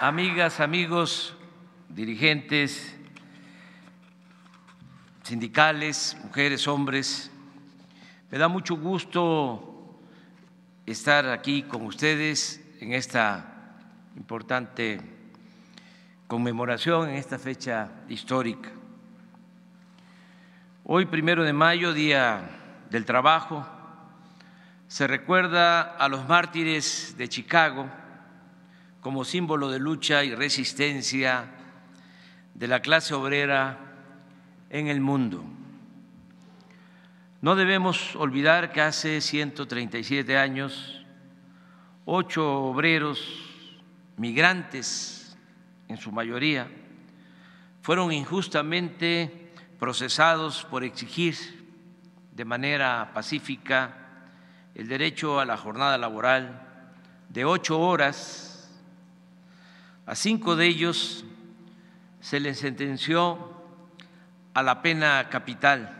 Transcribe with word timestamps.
Amigas, 0.00 0.58
amigos, 0.60 1.34
dirigentes 1.90 2.96
sindicales, 5.22 6.16
mujeres, 6.24 6.66
hombres, 6.66 7.30
me 8.30 8.38
da 8.38 8.48
mucho 8.48 8.76
gusto 8.76 10.00
estar 10.86 11.28
aquí 11.28 11.64
con 11.64 11.84
ustedes 11.84 12.64
en 12.80 12.94
esta 12.94 13.76
importante 14.16 14.98
conmemoración, 16.26 17.10
en 17.10 17.16
esta 17.16 17.38
fecha 17.38 17.90
histórica. 18.08 18.70
Hoy, 20.84 21.04
primero 21.04 21.44
de 21.44 21.52
mayo, 21.52 21.92
Día 21.92 22.40
del 22.88 23.04
Trabajo, 23.04 23.79
se 24.90 25.06
recuerda 25.06 25.82
a 25.82 26.08
los 26.08 26.28
mártires 26.28 27.14
de 27.16 27.28
Chicago 27.28 27.88
como 29.00 29.24
símbolo 29.24 29.70
de 29.70 29.78
lucha 29.78 30.24
y 30.24 30.34
resistencia 30.34 31.48
de 32.54 32.66
la 32.66 32.82
clase 32.82 33.14
obrera 33.14 33.78
en 34.68 34.88
el 34.88 35.00
mundo. 35.00 35.44
No 37.40 37.54
debemos 37.54 38.16
olvidar 38.16 38.72
que 38.72 38.80
hace 38.80 39.20
137 39.20 40.36
años, 40.36 41.06
ocho 42.04 42.64
obreros 42.64 43.22
migrantes, 44.16 45.38
en 45.86 45.98
su 45.98 46.10
mayoría, 46.10 46.66
fueron 47.82 48.10
injustamente 48.10 49.52
procesados 49.78 50.64
por 50.64 50.82
exigir 50.82 51.36
de 52.32 52.44
manera 52.44 53.12
pacífica 53.14 53.99
el 54.74 54.88
derecho 54.88 55.40
a 55.40 55.44
la 55.44 55.56
jornada 55.56 55.98
laboral 55.98 56.66
de 57.28 57.44
ocho 57.44 57.78
horas. 57.78 58.70
A 60.06 60.14
cinco 60.14 60.56
de 60.56 60.66
ellos 60.66 61.24
se 62.20 62.40
les 62.40 62.58
sentenció 62.58 63.54
a 64.54 64.62
la 64.62 64.82
pena 64.82 65.28
capital. 65.30 65.96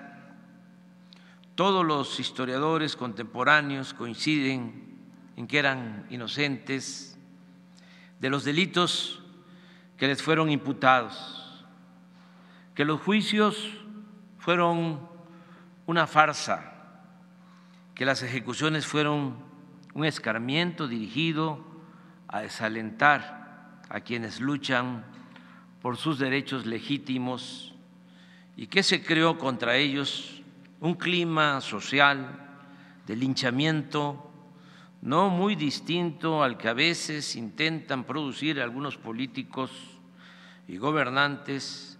Todos 1.55 1.85
los 1.85 2.19
historiadores 2.21 2.97
contemporáneos 2.97 3.95
coinciden 3.95 4.99
en 5.37 5.47
que 5.47 5.59
eran 5.59 6.07
inocentes 6.11 7.19
de 8.19 8.31
los 8.31 8.45
delitos 8.45 9.23
que 9.97 10.07
les 10.07 10.23
fueron 10.23 10.51
imputados, 10.51 11.65
que 12.75 12.85
los 12.85 13.01
juicios 13.01 13.71
fueron 14.39 15.09
una 15.87 16.07
farsa, 16.07 16.70
que 18.01 18.07
las 18.07 18.23
ejecuciones 18.23 18.87
fueron 18.87 19.37
un 19.93 20.07
escarmiento 20.07 20.89
dirigido 20.89 21.63
a 22.29 22.41
desalentar 22.41 23.83
a 23.91 24.01
quienes 24.01 24.41
luchan 24.41 25.05
por 25.83 25.99
sus 25.99 26.19
derechos 26.19 26.65
legítimos 26.65 27.75
y 28.57 28.69
que 28.69 28.83
se 28.83 29.03
creó 29.03 29.37
contra 29.37 29.77
ellos 29.77 30.41
un 30.81 30.95
clima 30.95 31.61
social 31.61 32.41
de 33.07 33.17
linchamiento 33.17 34.33
no 35.03 35.29
muy 35.29 35.55
distinto 35.55 36.43
al 36.43 36.57
que 36.57 36.69
a 36.69 36.73
veces 36.73 37.37
intentan 37.37 38.05
producir 38.05 38.63
algunos 38.63 38.97
políticos 38.97 39.73
y 40.67 40.79
gobernantes 40.79 41.99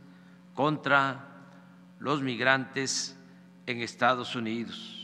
contra 0.55 1.27
los 1.99 2.23
migrantes 2.23 3.19
en 3.67 3.83
Estados 3.83 4.35
Unidos. 4.35 5.00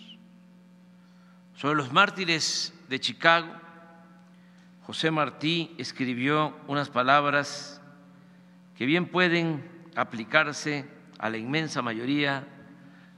Sobre 1.57 1.77
los 1.77 1.91
mártires 1.91 2.75
de 2.87 3.01
Chicago, 3.01 3.49
José 4.83 5.11
Martí 5.11 5.75
escribió 5.79 6.55
unas 6.69 6.91
palabras 6.91 7.81
que 8.77 8.85
bien 8.85 9.09
pueden 9.09 9.67
aplicarse 9.97 10.85
a 11.19 11.31
la 11.31 11.39
inmensa 11.39 11.81
mayoría 11.81 12.47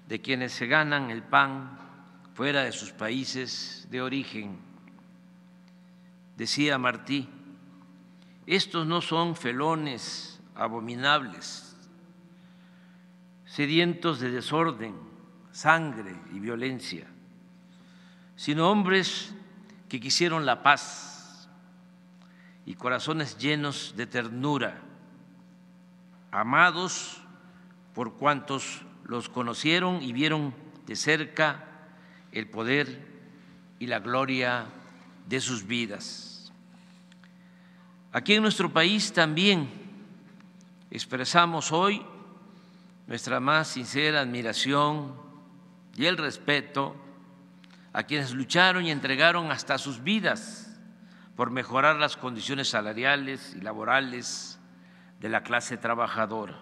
de 0.07 0.21
quienes 0.21 0.53
se 0.53 0.69
ganan 0.69 1.11
el 1.11 1.25
pan 1.25 1.79
fuera 2.35 2.63
de 2.63 2.71
sus 2.71 2.93
países 2.93 3.89
de 3.91 4.03
origen. 4.03 4.61
Decía 6.37 6.79
Martí, 6.79 7.29
estos 8.47 8.87
no 8.87 9.01
son 9.01 9.35
felones 9.35 10.41
abominables, 10.55 11.77
sedientos 13.47 14.21
de 14.21 14.31
desorden, 14.31 14.95
sangre 15.51 16.15
y 16.33 16.39
violencia, 16.39 17.09
sino 18.39 18.71
hombres 18.71 19.35
que 19.89 19.99
quisieron 19.99 20.47
la 20.47 20.63
paz 20.63 21.49
y 22.65 22.75
corazones 22.75 23.37
llenos 23.37 23.95
de 23.97 24.07
ternura, 24.07 24.81
amados 26.31 27.21
por 27.97 28.15
cuantos 28.15 28.83
los 29.03 29.29
conocieron 29.29 30.01
y 30.03 30.13
vieron 30.13 30.55
de 30.87 30.95
cerca 30.95 31.65
el 32.31 32.49
poder 32.49 33.05
y 33.81 33.89
la 33.89 33.99
gloria 33.99 34.67
de 35.29 35.41
sus 35.41 35.67
vidas. 35.67 36.53
Aquí 38.13 38.35
en 38.35 38.43
nuestro 38.43 38.73
país 38.73 39.13
también 39.13 39.69
expresamos 40.93 41.73
hoy 41.73 42.07
nuestra 43.09 43.41
más 43.41 43.67
sincera 43.67 44.21
admiración 44.21 45.13
y 45.97 46.07
el 46.07 46.17
respeto 46.17 46.95
a 47.93 48.03
quienes 48.03 48.35
lucharon 48.35 48.85
y 48.85 48.91
entregaron 48.91 49.51
hasta 49.51 49.79
sus 49.79 50.03
vidas 50.03 50.79
por 51.37 51.51
mejorar 51.51 51.97
las 51.97 52.17
condiciones 52.17 52.69
salariales 52.69 53.55
y 53.57 53.61
laborales 53.61 54.59
de 55.21 55.29
la 55.29 55.43
clase 55.43 55.77
trabajadora. 55.77 56.59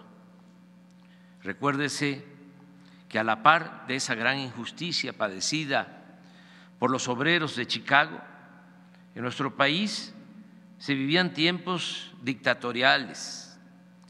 Recuérdese 1.43 2.25
que 3.09 3.19
a 3.19 3.23
la 3.23 3.41
par 3.43 3.87
de 3.87 3.95
esa 3.95 4.15
gran 4.15 4.37
injusticia 4.37 5.13
padecida 5.13 6.19
por 6.79 6.91
los 6.91 7.07
obreros 7.07 7.55
de 7.55 7.65
Chicago, 7.65 8.19
en 9.15 9.23
nuestro 9.23 9.55
país 9.55 10.13
se 10.77 10.93
vivían 10.93 11.33
tiempos 11.33 12.13
dictatoriales 12.21 13.59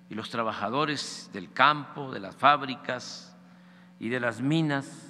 y 0.09 0.15
los 0.15 0.29
trabajadores 0.29 1.29
del 1.33 1.51
campo, 1.51 2.11
de 2.11 2.19
las 2.19 2.35
fábricas 2.35 3.35
y 3.99 4.09
de 4.09 4.19
las 4.19 4.41
minas 4.41 5.06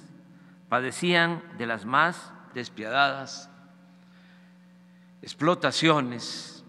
padecían 0.68 1.42
de 1.56 1.66
las 1.66 1.84
más 1.84 2.32
despiadadas 2.54 3.50
explotaciones 5.22 6.64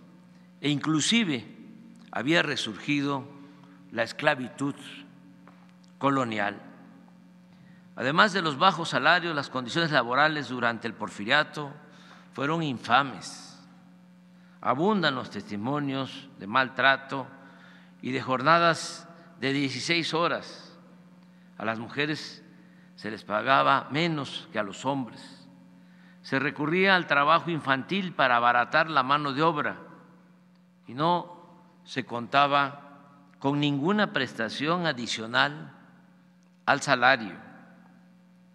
e 0.62 0.70
inclusive 0.70 1.46
había 2.12 2.42
resurgido 2.42 3.26
la 3.92 4.04
esclavitud 4.04 4.76
colonial. 5.98 6.62
Además 7.96 8.34
de 8.34 8.42
los 8.42 8.58
bajos 8.58 8.90
salarios, 8.90 9.36
las 9.36 9.50
condiciones 9.50 9.92
laborales 9.92 10.48
durante 10.48 10.88
el 10.88 10.94
porfiriato 10.94 11.74
fueron 12.34 12.64
infames. 12.64 13.60
Abundan 14.62 15.16
los 15.16 15.30
testimonios 15.30 16.30
de 16.40 16.48
maltrato 16.48 17.28
y 18.02 18.12
de 18.12 18.22
jornadas 18.22 19.08
de 19.40 19.54
16 19.54 20.14
horas. 20.14 20.78
A 21.58 21.66
las 21.66 21.80
mujeres 21.80 22.44
se 23.00 23.10
les 23.10 23.24
pagaba 23.24 23.88
menos 23.92 24.50
que 24.52 24.60
a 24.60 24.64
los 24.64 24.84
hombres. 24.84 25.48
Se 26.22 26.38
recurría 26.38 26.98
al 26.98 27.08
trabajo 27.08 27.50
infantil 27.50 28.12
para 28.12 28.36
abaratar 28.36 28.90
la 28.90 29.04
mano 29.04 29.32
de 29.32 29.42
obra 29.42 29.78
y 30.86 30.94
no 30.94 31.38
se 31.86 32.06
contaba 32.06 32.82
con 33.40 33.62
ninguna 33.62 34.12
prestación 34.12 34.86
adicional 34.86 35.72
al 36.66 36.82
salario, 36.82 37.36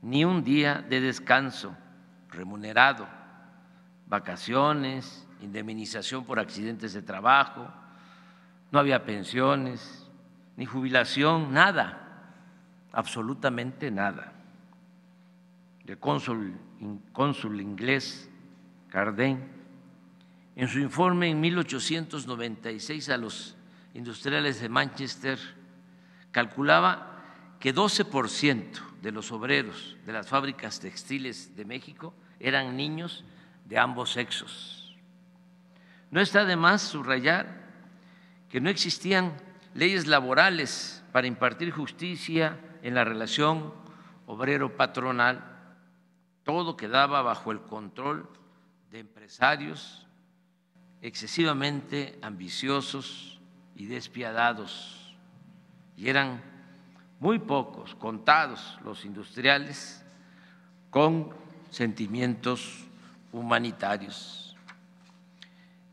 ni 0.02 0.26
un 0.26 0.44
día 0.44 0.84
de 0.90 1.00
descanso 1.00 1.74
remunerado, 2.28 3.08
vacaciones, 4.08 5.26
indemnización 5.40 6.26
por 6.26 6.38
accidentes 6.38 6.92
de 6.92 7.00
trabajo, 7.00 7.66
no 8.70 8.78
había 8.78 9.06
pensiones, 9.06 10.06
ni 10.58 10.66
jubilación, 10.66 11.50
nada, 11.54 12.28
absolutamente 12.92 13.90
nada. 13.90 14.33
El 15.86 15.98
cónsul, 15.98 17.60
inglés 17.60 18.30
Cardén, 18.88 19.52
en 20.56 20.68
su 20.68 20.78
informe 20.78 21.28
en 21.28 21.40
1896 21.40 23.08
a 23.10 23.16
los 23.16 23.56
industriales 23.92 24.60
de 24.60 24.68
Manchester, 24.68 25.38
calculaba 26.30 27.22
que 27.60 27.72
12 27.72 28.04
por 28.04 28.28
ciento 28.28 28.80
de 29.02 29.12
los 29.12 29.32
obreros 29.32 29.96
de 30.06 30.12
las 30.12 30.28
fábricas 30.28 30.80
textiles 30.80 31.56
de 31.56 31.64
México 31.64 32.14
eran 32.40 32.76
niños 32.76 33.24
de 33.64 33.78
ambos 33.78 34.12
sexos. 34.12 34.96
No 36.10 36.20
está 36.20 36.44
de 36.44 36.56
más 36.56 36.82
subrayar 36.82 37.64
que 38.48 38.60
no 38.60 38.70
existían 38.70 39.32
leyes 39.74 40.06
laborales 40.06 41.02
para 41.12 41.26
impartir 41.26 41.70
justicia 41.70 42.58
en 42.82 42.94
la 42.94 43.04
relación 43.04 43.74
obrero-patronal. 44.26 45.53
Todo 46.44 46.76
quedaba 46.76 47.22
bajo 47.22 47.50
el 47.52 47.62
control 47.62 48.28
de 48.90 48.98
empresarios 49.00 50.06
excesivamente 51.00 52.18
ambiciosos 52.22 53.40
y 53.76 53.86
despiadados. 53.86 55.16
Y 55.96 56.08
eran 56.08 56.42
muy 57.18 57.38
pocos, 57.38 57.94
contados 57.94 58.78
los 58.84 59.04
industriales 59.04 60.04
con 60.90 61.30
sentimientos 61.70 62.84
humanitarios. 63.32 64.56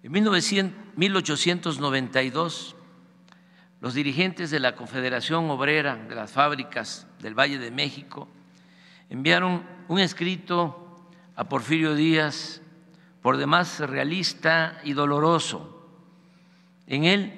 En 0.04 0.12
1892, 0.12 2.76
los 3.80 3.94
dirigentes 3.94 4.52
de 4.52 4.60
la 4.60 4.76
Confederación 4.76 5.50
Obrera 5.50 5.96
de 5.96 6.16
las 6.16 6.32
Fábricas 6.32 7.08
del 7.20 7.38
Valle 7.38 7.58
de 7.58 7.72
México 7.72 8.28
enviaron 9.12 9.64
un 9.90 10.00
escrito 10.00 11.06
a 11.36 11.44
Porfirio 11.44 11.96
Díaz, 11.96 12.62
por 13.22 13.36
demás 13.36 13.82
realista 13.82 14.80
y 14.86 14.94
doloroso. 14.94 15.86
En 16.88 17.04
él 17.04 17.38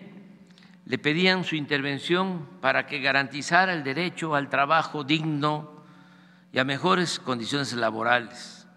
le 0.85 0.99
pedían 0.99 1.43
su 1.43 1.55
intervención 1.55 2.47
para 2.61 2.85
que 2.85 3.01
garantizara 3.01 3.73
el 3.73 3.83
derecho 3.83 4.35
al 4.35 4.49
trabajo 4.49 5.03
digno 5.03 5.71
y 6.51 6.59
a 6.59 6.63
mejores 6.63 7.19
condiciones 7.19 7.73
laborales. 7.73 8.67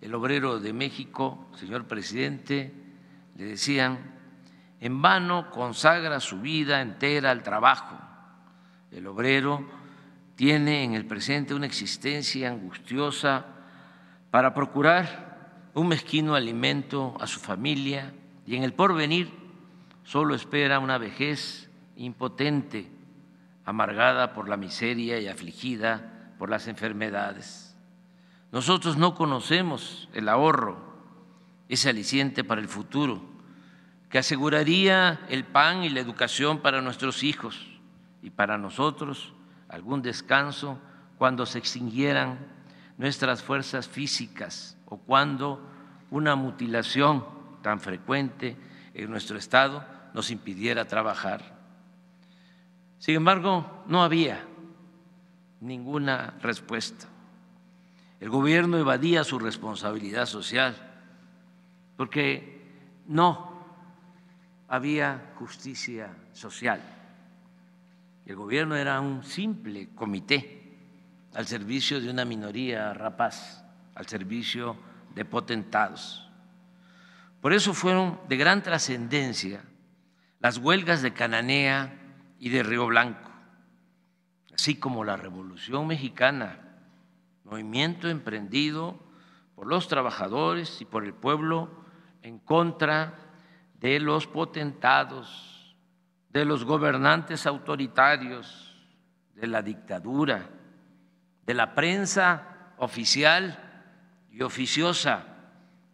El 0.00 0.14
obrero 0.14 0.60
de 0.60 0.72
México, 0.72 1.46
señor 1.56 1.84
presidente, 1.84 2.72
le 3.36 3.44
decían, 3.44 3.98
en 4.80 5.02
vano 5.02 5.50
consagra 5.50 6.20
su 6.20 6.40
vida 6.40 6.80
entera 6.80 7.32
al 7.32 7.42
trabajo. 7.42 7.98
El 8.90 9.06
obrero 9.06 9.79
tiene 10.40 10.84
en 10.84 10.94
el 10.94 11.04
presente 11.04 11.52
una 11.52 11.66
existencia 11.66 12.48
angustiosa 12.48 13.44
para 14.30 14.54
procurar 14.54 15.68
un 15.74 15.88
mezquino 15.88 16.34
alimento 16.34 17.14
a 17.20 17.26
su 17.26 17.40
familia 17.40 18.14
y 18.46 18.56
en 18.56 18.62
el 18.62 18.72
porvenir 18.72 19.30
solo 20.02 20.34
espera 20.34 20.78
una 20.78 20.96
vejez 20.96 21.68
impotente, 21.94 22.90
amargada 23.66 24.32
por 24.32 24.48
la 24.48 24.56
miseria 24.56 25.20
y 25.20 25.28
afligida 25.28 26.32
por 26.38 26.48
las 26.48 26.68
enfermedades. 26.68 27.76
Nosotros 28.50 28.96
no 28.96 29.14
conocemos 29.14 30.08
el 30.14 30.26
ahorro, 30.26 30.78
ese 31.68 31.90
aliciente 31.90 32.44
para 32.44 32.62
el 32.62 32.68
futuro, 32.68 33.20
que 34.08 34.16
aseguraría 34.16 35.20
el 35.28 35.44
pan 35.44 35.84
y 35.84 35.90
la 35.90 36.00
educación 36.00 36.60
para 36.60 36.80
nuestros 36.80 37.24
hijos 37.24 37.78
y 38.22 38.30
para 38.30 38.56
nosotros 38.56 39.34
algún 39.70 40.02
descanso 40.02 40.78
cuando 41.16 41.46
se 41.46 41.58
extinguieran 41.58 42.38
nuestras 42.98 43.42
fuerzas 43.42 43.88
físicas 43.88 44.76
o 44.86 44.98
cuando 44.98 45.60
una 46.10 46.34
mutilación 46.34 47.24
tan 47.62 47.80
frecuente 47.80 48.56
en 48.94 49.10
nuestro 49.10 49.38
Estado 49.38 49.84
nos 50.12 50.30
impidiera 50.30 50.86
trabajar. 50.86 51.58
Sin 52.98 53.14
embargo, 53.16 53.84
no 53.86 54.02
había 54.02 54.44
ninguna 55.60 56.34
respuesta. 56.42 57.06
El 58.18 58.28
gobierno 58.28 58.76
evadía 58.76 59.24
su 59.24 59.38
responsabilidad 59.38 60.26
social 60.26 60.76
porque 61.96 62.60
no 63.06 63.50
había 64.68 65.32
justicia 65.38 66.14
social. 66.32 66.99
El 68.30 68.36
gobierno 68.36 68.76
era 68.76 69.00
un 69.00 69.24
simple 69.24 69.88
comité 69.92 70.78
al 71.34 71.48
servicio 71.48 72.00
de 72.00 72.08
una 72.08 72.24
minoría 72.24 72.94
rapaz, 72.94 73.64
al 73.96 74.06
servicio 74.06 74.76
de 75.16 75.24
potentados. 75.24 76.30
Por 77.40 77.52
eso 77.52 77.74
fueron 77.74 78.20
de 78.28 78.36
gran 78.36 78.62
trascendencia 78.62 79.64
las 80.38 80.58
huelgas 80.58 81.02
de 81.02 81.12
Cananea 81.12 81.92
y 82.38 82.50
de 82.50 82.62
Río 82.62 82.86
Blanco, 82.86 83.32
así 84.54 84.76
como 84.76 85.02
la 85.02 85.16
Revolución 85.16 85.88
Mexicana, 85.88 86.60
movimiento 87.42 88.08
emprendido 88.08 88.96
por 89.56 89.66
los 89.66 89.88
trabajadores 89.88 90.80
y 90.80 90.84
por 90.84 91.04
el 91.04 91.14
pueblo 91.14 91.68
en 92.22 92.38
contra 92.38 93.12
de 93.80 93.98
los 93.98 94.28
potentados 94.28 95.59
de 96.32 96.44
los 96.44 96.64
gobernantes 96.64 97.46
autoritarios, 97.46 98.76
de 99.34 99.46
la 99.46 99.62
dictadura, 99.62 100.48
de 101.44 101.54
la 101.54 101.74
prensa 101.74 102.72
oficial 102.78 103.58
y 104.30 104.42
oficiosa 104.42 105.24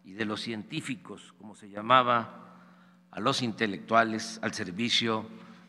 y 0.03 0.13
de 0.13 0.25
los 0.25 0.41
científicos, 0.41 1.33
como 1.37 1.55
se 1.55 1.69
llamaba 1.69 2.37
a 3.11 3.19
los 3.19 3.41
intelectuales 3.41 4.39
al 4.43 4.53
servicio 4.53 5.25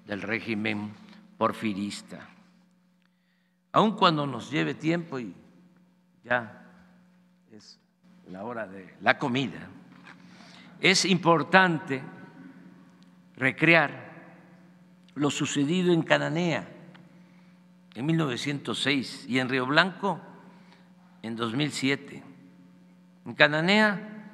del 0.07 0.23
régimen 0.23 0.93
porfirista. 1.39 2.29
Aun 3.73 3.93
cuando 3.93 4.27
nos 4.27 4.51
lleve 4.51 4.75
tiempo 4.75 5.19
y 5.19 5.35
ya 6.25 6.65
es 7.53 7.81
la 8.31 8.45
hora 8.45 8.67
de 8.67 8.95
la 9.01 9.19
comida, 9.19 9.69
es 10.81 11.05
importante 11.05 12.03
recrear 13.37 14.08
lo 15.19 15.31
sucedido 15.31 15.93
en 15.93 16.03
Cananea 16.03 16.69
en 17.95 18.07
1906 18.07 19.27
y 19.29 19.41
en 19.41 19.49
Río 19.49 19.67
Blanco 19.67 20.21
en 21.23 21.35
2007. 21.35 22.23
En 23.27 23.35
Cananea 23.35 24.31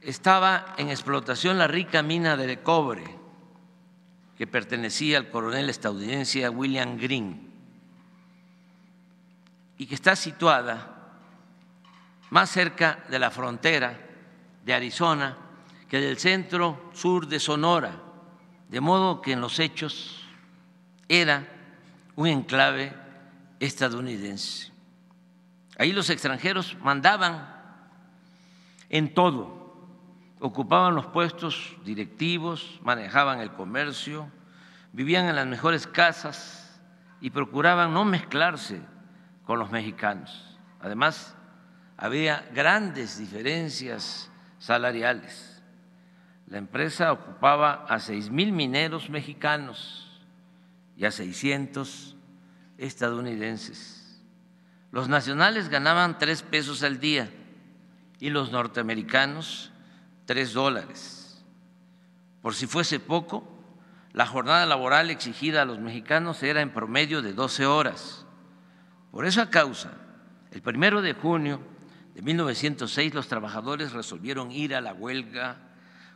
estaba 0.00 0.74
en 0.76 0.88
explotación 0.88 1.58
la 1.58 1.68
rica 1.68 2.02
mina 2.02 2.36
de 2.36 2.60
cobre 2.60 3.04
que 4.36 4.46
pertenecía 4.48 5.18
al 5.18 5.30
coronel 5.30 5.70
estadounidense 5.70 6.48
William 6.48 6.96
Green 6.98 7.48
y 9.78 9.86
que 9.86 9.94
está 9.94 10.16
situada 10.16 10.96
más 12.30 12.50
cerca 12.50 13.04
de 13.08 13.18
la 13.18 13.30
frontera 13.30 13.98
de 14.64 14.74
Arizona 14.74 15.36
que 15.88 16.00
del 16.00 16.18
centro 16.18 16.90
sur 16.92 17.28
de 17.28 17.38
Sonora 17.38 18.09
de 18.70 18.80
modo 18.80 19.20
que 19.20 19.32
en 19.32 19.40
los 19.40 19.58
hechos 19.58 20.24
era 21.08 21.44
un 22.14 22.28
enclave 22.28 22.94
estadounidense. 23.58 24.70
Ahí 25.76 25.92
los 25.92 26.08
extranjeros 26.08 26.76
mandaban 26.80 27.52
en 28.88 29.12
todo, 29.12 29.88
ocupaban 30.38 30.94
los 30.94 31.06
puestos 31.06 31.76
directivos, 31.84 32.78
manejaban 32.82 33.40
el 33.40 33.50
comercio, 33.52 34.30
vivían 34.92 35.26
en 35.26 35.36
las 35.36 35.46
mejores 35.48 35.88
casas 35.88 36.80
y 37.20 37.30
procuraban 37.30 37.92
no 37.92 38.04
mezclarse 38.04 38.80
con 39.46 39.58
los 39.58 39.72
mexicanos. 39.72 40.56
Además, 40.80 41.34
había 41.96 42.48
grandes 42.54 43.18
diferencias 43.18 44.30
salariales 44.60 45.49
la 46.50 46.58
empresa 46.58 47.12
ocupaba 47.12 47.86
a 47.88 48.00
seis 48.00 48.28
mil 48.28 48.50
mineros 48.52 49.08
mexicanos 49.08 50.20
y 50.96 51.04
a 51.04 51.12
600 51.12 52.16
estadounidenses. 52.76 54.20
Los 54.90 55.08
nacionales 55.08 55.68
ganaban 55.68 56.18
tres 56.18 56.42
pesos 56.42 56.82
al 56.82 56.98
día 56.98 57.30
y 58.18 58.30
los 58.30 58.50
norteamericanos 58.50 59.70
tres 60.26 60.52
dólares. 60.52 61.40
Por 62.42 62.54
si 62.54 62.66
fuese 62.66 62.98
poco, 62.98 63.46
la 64.12 64.26
jornada 64.26 64.66
laboral 64.66 65.10
exigida 65.10 65.62
a 65.62 65.64
los 65.64 65.78
mexicanos 65.78 66.42
era 66.42 66.62
en 66.62 66.70
promedio 66.70 67.22
de 67.22 67.32
12 67.32 67.66
horas. 67.66 68.26
Por 69.12 69.24
esa 69.24 69.50
causa, 69.50 69.92
el 70.50 70.62
primero 70.62 71.00
de 71.00 71.14
junio 71.14 71.60
de 72.14 72.22
1906 72.22 73.14
los 73.14 73.28
trabajadores 73.28 73.92
resolvieron 73.92 74.50
ir 74.50 74.74
a 74.74 74.80
la 74.80 74.92
huelga 74.92 75.69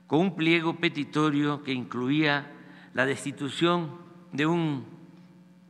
con 0.06 0.20
un 0.20 0.36
pliego 0.36 0.76
petitorio 0.76 1.62
que 1.62 1.72
incluía 1.72 2.50
la 2.92 3.06
destitución 3.06 3.98
de 4.32 4.46
un 4.46 4.84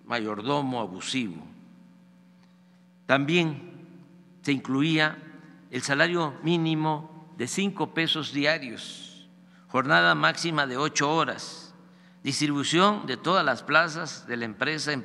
mayordomo 0.07 0.81
abusivo. 0.81 1.43
También 3.07 3.73
se 4.43 4.53
incluía 4.53 5.19
el 5.71 5.83
salario 5.83 6.35
mínimo 6.43 7.29
de 7.37 7.47
cinco 7.47 7.95
pesos 7.95 8.33
diarios, 8.33 9.29
jornada 9.69 10.14
máxima 10.14 10.67
de 10.67 10.76
ocho 10.76 11.12
horas, 11.12 11.75
distribución 12.23 13.07
de 13.07 13.17
todas 13.17 13.45
las 13.45 13.62
plazas 13.62 14.26
de 14.26 14.37
la 14.37 14.45
empresa 14.45 14.93
en, 14.93 15.05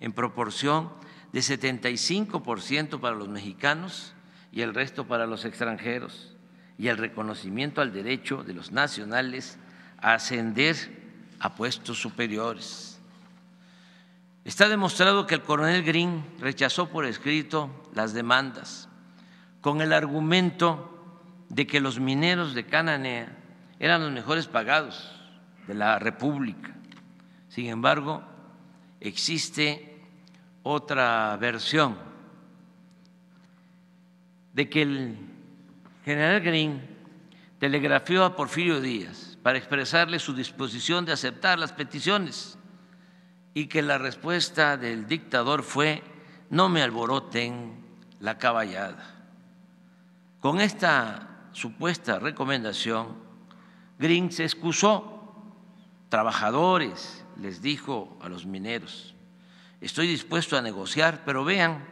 en 0.00 0.12
proporción 0.12 0.90
de 1.32 1.40
75% 1.40 3.00
para 3.00 3.16
los 3.16 3.28
mexicanos 3.28 4.14
y 4.52 4.62
el 4.62 4.74
resto 4.74 5.06
para 5.06 5.26
los 5.26 5.44
extranjeros 5.44 6.36
y 6.80 6.88
el 6.88 6.96
reconocimiento 6.96 7.82
al 7.82 7.92
derecho 7.92 8.42
de 8.42 8.54
los 8.54 8.72
nacionales 8.72 9.58
a 10.00 10.14
ascender 10.14 10.76
a 11.38 11.54
puestos 11.54 12.00
superiores. 12.00 12.98
Está 14.46 14.66
demostrado 14.66 15.26
que 15.26 15.34
el 15.34 15.42
coronel 15.42 15.82
Green 15.82 16.24
rechazó 16.40 16.88
por 16.88 17.04
escrito 17.04 17.70
las 17.94 18.14
demandas 18.14 18.88
con 19.60 19.82
el 19.82 19.92
argumento 19.92 21.20
de 21.50 21.66
que 21.66 21.80
los 21.80 22.00
mineros 22.00 22.54
de 22.54 22.64
Cananea 22.64 23.36
eran 23.78 24.00
los 24.00 24.12
mejores 24.12 24.46
pagados 24.46 25.20
de 25.66 25.74
la 25.74 25.98
República. 25.98 26.74
Sin 27.50 27.66
embargo, 27.66 28.22
existe 29.00 30.00
otra 30.62 31.36
versión 31.36 31.98
de 34.54 34.70
que 34.70 34.80
el 34.80 35.29
general 36.10 36.40
Green 36.40 36.80
telegrafió 37.60 38.24
a 38.24 38.34
Porfirio 38.34 38.80
Díaz 38.80 39.38
para 39.44 39.58
expresarle 39.58 40.18
su 40.18 40.34
disposición 40.34 41.04
de 41.04 41.12
aceptar 41.12 41.56
las 41.56 41.72
peticiones 41.72 42.58
y 43.54 43.66
que 43.66 43.80
la 43.80 43.96
respuesta 43.96 44.76
del 44.76 45.06
dictador 45.06 45.62
fue 45.62 46.02
no 46.50 46.68
me 46.68 46.82
alboroten 46.82 47.86
la 48.18 48.38
caballada. 48.38 49.28
Con 50.40 50.60
esta 50.60 51.48
supuesta 51.52 52.18
recomendación, 52.18 53.16
Green 54.00 54.32
se 54.32 54.42
excusó. 54.42 55.16
Trabajadores, 56.08 57.24
les 57.36 57.62
dijo 57.62 58.18
a 58.20 58.28
los 58.28 58.46
mineros, 58.46 59.14
estoy 59.80 60.08
dispuesto 60.08 60.58
a 60.58 60.62
negociar, 60.62 61.22
pero 61.24 61.44
vean, 61.44 61.86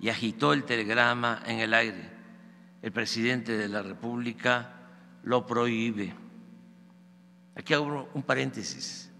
y 0.00 0.08
agitó 0.08 0.52
el 0.52 0.64
telegrama 0.64 1.40
en 1.46 1.60
el 1.60 1.72
aire. 1.72 2.11
El 2.82 2.92
presidente 2.92 3.56
de 3.56 3.68
la 3.68 3.82
República 3.82 4.72
lo 5.22 5.46
prohíbe. 5.46 6.12
Aquí 7.54 7.74
hago 7.74 8.10
un 8.12 8.22
paréntesis 8.22 9.10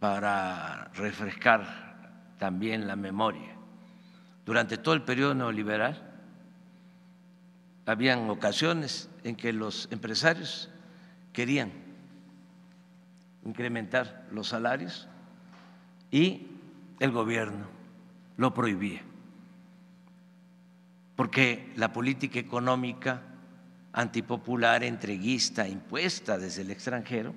para 0.00 0.90
refrescar 0.94 2.34
también 2.38 2.86
la 2.86 2.96
memoria. 2.96 3.54
Durante 4.44 4.78
todo 4.78 4.94
el 4.94 5.02
periodo 5.02 5.34
neoliberal 5.34 6.10
habían 7.86 8.28
ocasiones 8.30 9.08
en 9.24 9.36
que 9.36 9.52
los 9.52 9.88
empresarios 9.90 10.70
querían 11.32 11.70
incrementar 13.44 14.26
los 14.32 14.48
salarios 14.48 15.08
y 16.10 16.48
el 16.98 17.10
gobierno 17.10 17.66
lo 18.36 18.54
prohibía, 18.54 19.02
porque 21.20 21.70
la 21.76 21.92
política 21.92 22.38
económica 22.38 23.20
antipopular, 23.92 24.82
entreguista, 24.82 25.68
impuesta 25.68 26.38
desde 26.38 26.62
el 26.62 26.70
extranjero, 26.70 27.34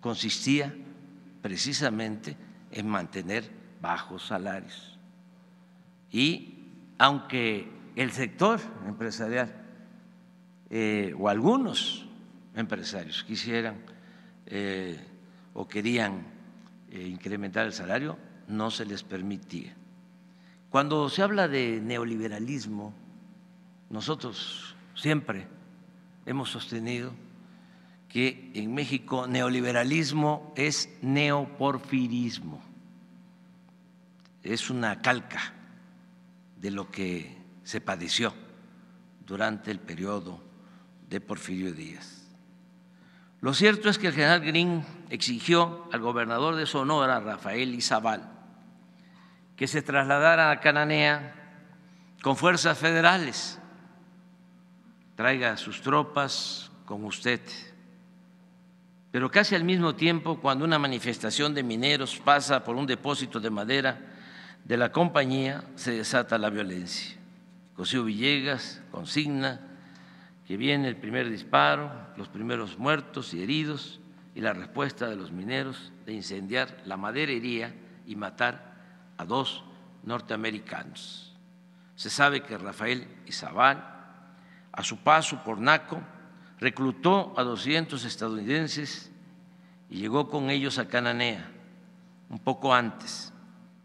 consistía 0.00 0.74
precisamente 1.40 2.36
en 2.72 2.88
mantener 2.88 3.48
bajos 3.80 4.26
salarios. 4.26 4.98
Y 6.10 6.58
aunque 6.98 7.70
el 7.94 8.10
sector 8.10 8.58
empresarial 8.88 9.54
eh, 10.68 11.14
o 11.16 11.28
algunos 11.28 12.04
empresarios 12.56 13.22
quisieran 13.22 13.76
eh, 14.46 14.98
o 15.54 15.68
querían 15.68 16.26
eh, 16.90 17.06
incrementar 17.06 17.64
el 17.64 17.72
salario, 17.72 18.18
no 18.48 18.72
se 18.72 18.84
les 18.84 19.04
permitía. 19.04 19.72
Cuando 20.72 21.10
se 21.10 21.20
habla 21.20 21.48
de 21.48 21.82
neoliberalismo, 21.82 22.94
nosotros 23.90 24.74
siempre 24.94 25.46
hemos 26.24 26.48
sostenido 26.48 27.12
que 28.08 28.50
en 28.54 28.72
México 28.72 29.26
neoliberalismo 29.26 30.54
es 30.56 30.88
neoporfirismo, 31.02 32.62
es 34.42 34.70
una 34.70 35.02
calca 35.02 35.52
de 36.56 36.70
lo 36.70 36.90
que 36.90 37.36
se 37.64 37.82
padeció 37.82 38.32
durante 39.26 39.70
el 39.70 39.78
periodo 39.78 40.40
de 41.06 41.20
Porfirio 41.20 41.74
Díaz. 41.74 42.30
Lo 43.42 43.52
cierto 43.52 43.90
es 43.90 43.98
que 43.98 44.06
el 44.06 44.14
general 44.14 44.40
Green 44.40 44.86
exigió 45.10 45.86
al 45.92 46.00
gobernador 46.00 46.54
de 46.54 46.64
Sonora, 46.64 47.20
Rafael 47.20 47.74
Izabal, 47.74 48.31
que 49.62 49.68
se 49.68 49.80
trasladara 49.80 50.50
a 50.50 50.58
Cananea 50.58 51.36
con 52.20 52.36
fuerzas 52.36 52.76
federales. 52.76 53.60
Traiga 55.14 55.56
sus 55.56 55.80
tropas 55.80 56.72
con 56.84 57.04
usted 57.04 57.40
pero 59.12 59.30
casi 59.30 59.54
al 59.54 59.62
mismo 59.62 59.94
tiempo, 59.94 60.40
cuando 60.40 60.64
una 60.64 60.80
manifestación 60.80 61.54
de 61.54 61.62
mineros 61.62 62.18
pasa 62.18 62.64
por 62.64 62.74
un 62.74 62.86
depósito 62.86 63.38
de 63.38 63.50
madera 63.50 64.00
de 64.64 64.76
la 64.76 64.90
compañía, 64.90 65.62
se 65.76 65.92
desata 65.92 66.38
la 66.38 66.50
violencia. 66.50 67.16
Cosío 67.76 68.02
Villegas 68.02 68.82
consigna 68.90 69.60
que 70.44 70.56
viene 70.56 70.88
el 70.88 70.96
primer 70.96 71.30
disparo, 71.30 71.92
los 72.16 72.28
primeros 72.28 72.80
muertos 72.80 73.32
y 73.32 73.44
heridos 73.44 74.00
y 74.34 74.40
la 74.40 74.54
respuesta 74.54 75.06
de 75.06 75.14
los 75.14 75.30
mineros 75.30 75.92
de 76.04 76.14
incendiar 76.14 76.82
la 76.84 76.96
maderería 76.96 77.72
y 78.08 78.16
matar 78.16 78.71
a 79.22 79.24
dos 79.24 79.62
norteamericanos. 80.02 81.32
Se 81.94 82.10
sabe 82.10 82.42
que 82.42 82.58
Rafael 82.58 83.06
Izabal, 83.26 83.84
a 84.72 84.82
su 84.82 84.98
paso 84.98 85.42
por 85.44 85.58
Naco, 85.58 86.00
reclutó 86.58 87.34
a 87.36 87.42
200 87.42 88.04
estadounidenses 88.04 89.10
y 89.88 89.98
llegó 89.98 90.28
con 90.28 90.50
ellos 90.50 90.78
a 90.78 90.88
Cananea 90.88 91.48
un 92.30 92.38
poco 92.38 92.74
antes. 92.74 93.32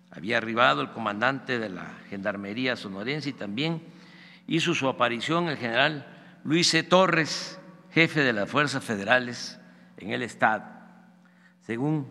Había 0.10 0.38
arribado 0.38 0.82
el 0.82 0.91
comandante 0.91 1.60
de 1.60 1.70
la 1.70 1.94
Gendarmería 2.10 2.75
sonorense 2.75 3.29
y 3.29 3.34
también 3.34 3.84
hizo 4.48 4.74
su 4.74 4.88
aparición 4.88 5.50
el 5.50 5.58
general 5.58 6.08
Luis 6.44 6.70
C. 6.70 6.82
Torres, 6.82 7.60
jefe 7.91 8.22
de 8.22 8.34
las 8.34 8.50
fuerzas 8.50 8.84
federales 8.84 9.60
en 9.98 10.12
el 10.12 10.24
Estado. 10.24 10.63
Según 11.62 12.08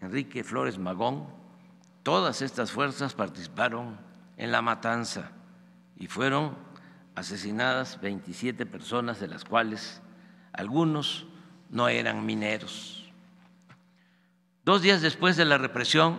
Enrique 0.00 0.44
Flores 0.44 0.78
Magón, 0.78 1.37
todas 2.08 2.40
estas 2.40 2.72
fuerzas 2.72 3.12
participaron 3.12 3.98
en 4.38 4.50
la 4.50 4.62
matanza 4.62 5.30
y 5.98 6.06
fueron 6.06 6.56
asesinadas 7.14 8.00
27 8.00 8.64
personas, 8.64 9.20
de 9.20 9.28
las 9.28 9.44
cuales 9.44 10.00
algunos 10.54 11.26
no 11.68 11.86
eran 11.86 12.24
mineros. 12.24 13.12
Dos 14.64 14.80
días 14.80 15.02
después 15.02 15.36
de 15.36 15.44
la 15.44 15.58
represión, 15.58 16.18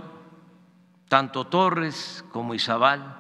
tanto 1.08 1.48
Torres 1.48 2.24
como 2.32 2.54
Izabal 2.54 3.18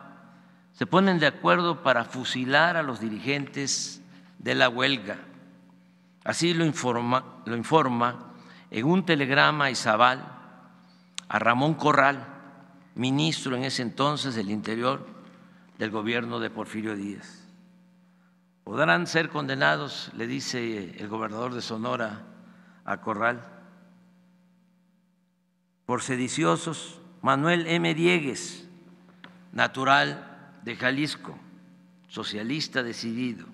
se 0.74 0.86
ponen 0.86 1.18
de 1.18 1.26
acuerdo 1.26 1.82
para 1.82 2.06
fusilar 2.06 2.78
a 2.78 2.84
los 2.84 3.00
dirigentes 3.00 4.04
de 4.38 4.54
la 4.54 4.70
huelga. 4.70 5.18
Así 6.24 6.54
lo 6.54 6.66
informa, 6.66 7.42
lo 7.46 7.56
informa 7.56 8.32
en 8.70 8.86
un 8.86 9.08
telegrama 9.08 9.72
Izabal 9.72 10.24
a 11.28 11.40
Ramón 11.40 11.74
Corral, 11.74 12.36
ministro 13.00 13.56
en 13.56 13.63
ese 13.63 13.82
entonces 13.82 14.36
del 14.36 14.51
Interior 14.51 15.08
del 15.77 15.89
gobierno 15.89 16.39
de 16.39 16.50
Porfirio 16.50 16.96
Díaz 16.96 17.39
podrán 18.70 19.08
ser 19.08 19.29
condenados, 19.29 20.12
le 20.15 20.27
dice 20.27 20.96
el 21.00 21.08
gobernador 21.08 21.56
de 21.56 21.62
Sonora 21.62 22.22
a 22.86 23.01
Corral, 23.01 23.41
por 25.88 26.03
sediciosos 26.03 27.00
Manuel 27.24 27.65
M. 27.65 27.96
Diegues, 27.96 28.68
natural 29.53 30.60
de 30.63 30.75
Jalisco, 30.75 31.36
socialista 32.10 32.84
decidido, 32.84 33.48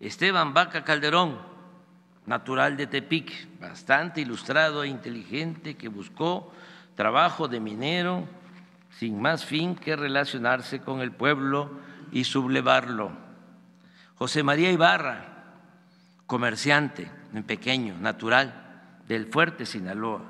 Esteban 0.00 0.52
Vaca 0.52 0.82
Calderón, 0.82 1.38
natural 2.26 2.76
de 2.76 2.88
Tepic, 2.88 3.60
bastante 3.60 4.20
ilustrado 4.20 4.82
e 4.82 4.88
inteligente, 4.88 5.76
que 5.76 5.86
buscó 5.86 6.52
trabajo 6.96 7.46
de 7.46 7.60
minero 7.60 8.26
sin 8.98 9.20
más 9.20 9.44
fin 9.44 9.76
que 9.76 9.96
relacionarse 9.96 10.80
con 10.80 11.00
el 11.00 11.12
pueblo 11.12 11.70
y 12.10 12.24
sublevarlo 12.24 13.28
José 14.18 14.42
María 14.42 14.72
Ibarra, 14.72 15.54
comerciante 16.26 17.08
en 17.32 17.44
pequeño, 17.44 17.96
natural, 17.98 18.98
del 19.06 19.26
fuerte 19.26 19.64
Sinaloa. 19.64 20.22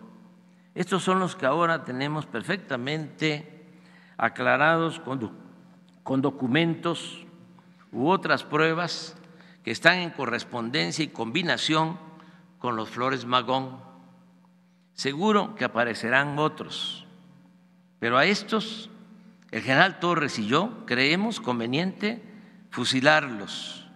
Estos 0.74 1.02
son 1.02 1.18
los 1.20 1.34
que 1.34 1.46
ahora 1.46 1.84
tenemos 1.84 2.26
perfectamente 2.26 3.66
aclarados 4.18 5.00
con, 5.00 5.32
con 6.02 6.20
documentos 6.20 7.24
u 7.90 8.10
otras 8.10 8.44
pruebas 8.44 9.16
que 9.64 9.70
están 9.70 9.96
en 9.98 10.10
correspondencia 10.10 11.02
y 11.02 11.08
combinación 11.08 11.98
con 12.58 12.76
los 12.76 12.90
Flores 12.90 13.24
Magón. 13.24 13.80
Seguro 14.92 15.54
que 15.54 15.64
aparecerán 15.64 16.38
otros, 16.38 17.06
pero 17.98 18.18
a 18.18 18.24
estos 18.24 18.90
el 19.50 19.62
general 19.62 19.98
Torres 19.98 20.38
y 20.38 20.46
yo 20.46 20.84
creemos 20.86 21.40
conveniente 21.40 22.22
fusilarlos, 22.70 23.88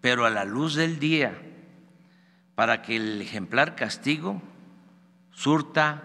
pero 0.00 0.26
a 0.26 0.30
la 0.30 0.44
luz 0.44 0.74
del 0.74 0.98
día, 0.98 1.40
para 2.54 2.82
que 2.82 2.96
el 2.96 3.20
ejemplar 3.20 3.74
castigo 3.74 4.42
surta 5.32 6.02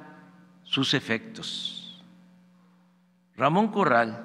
sus 0.63 0.93
efectos. 0.93 2.03
Ramón 3.35 3.67
Corral 3.67 4.23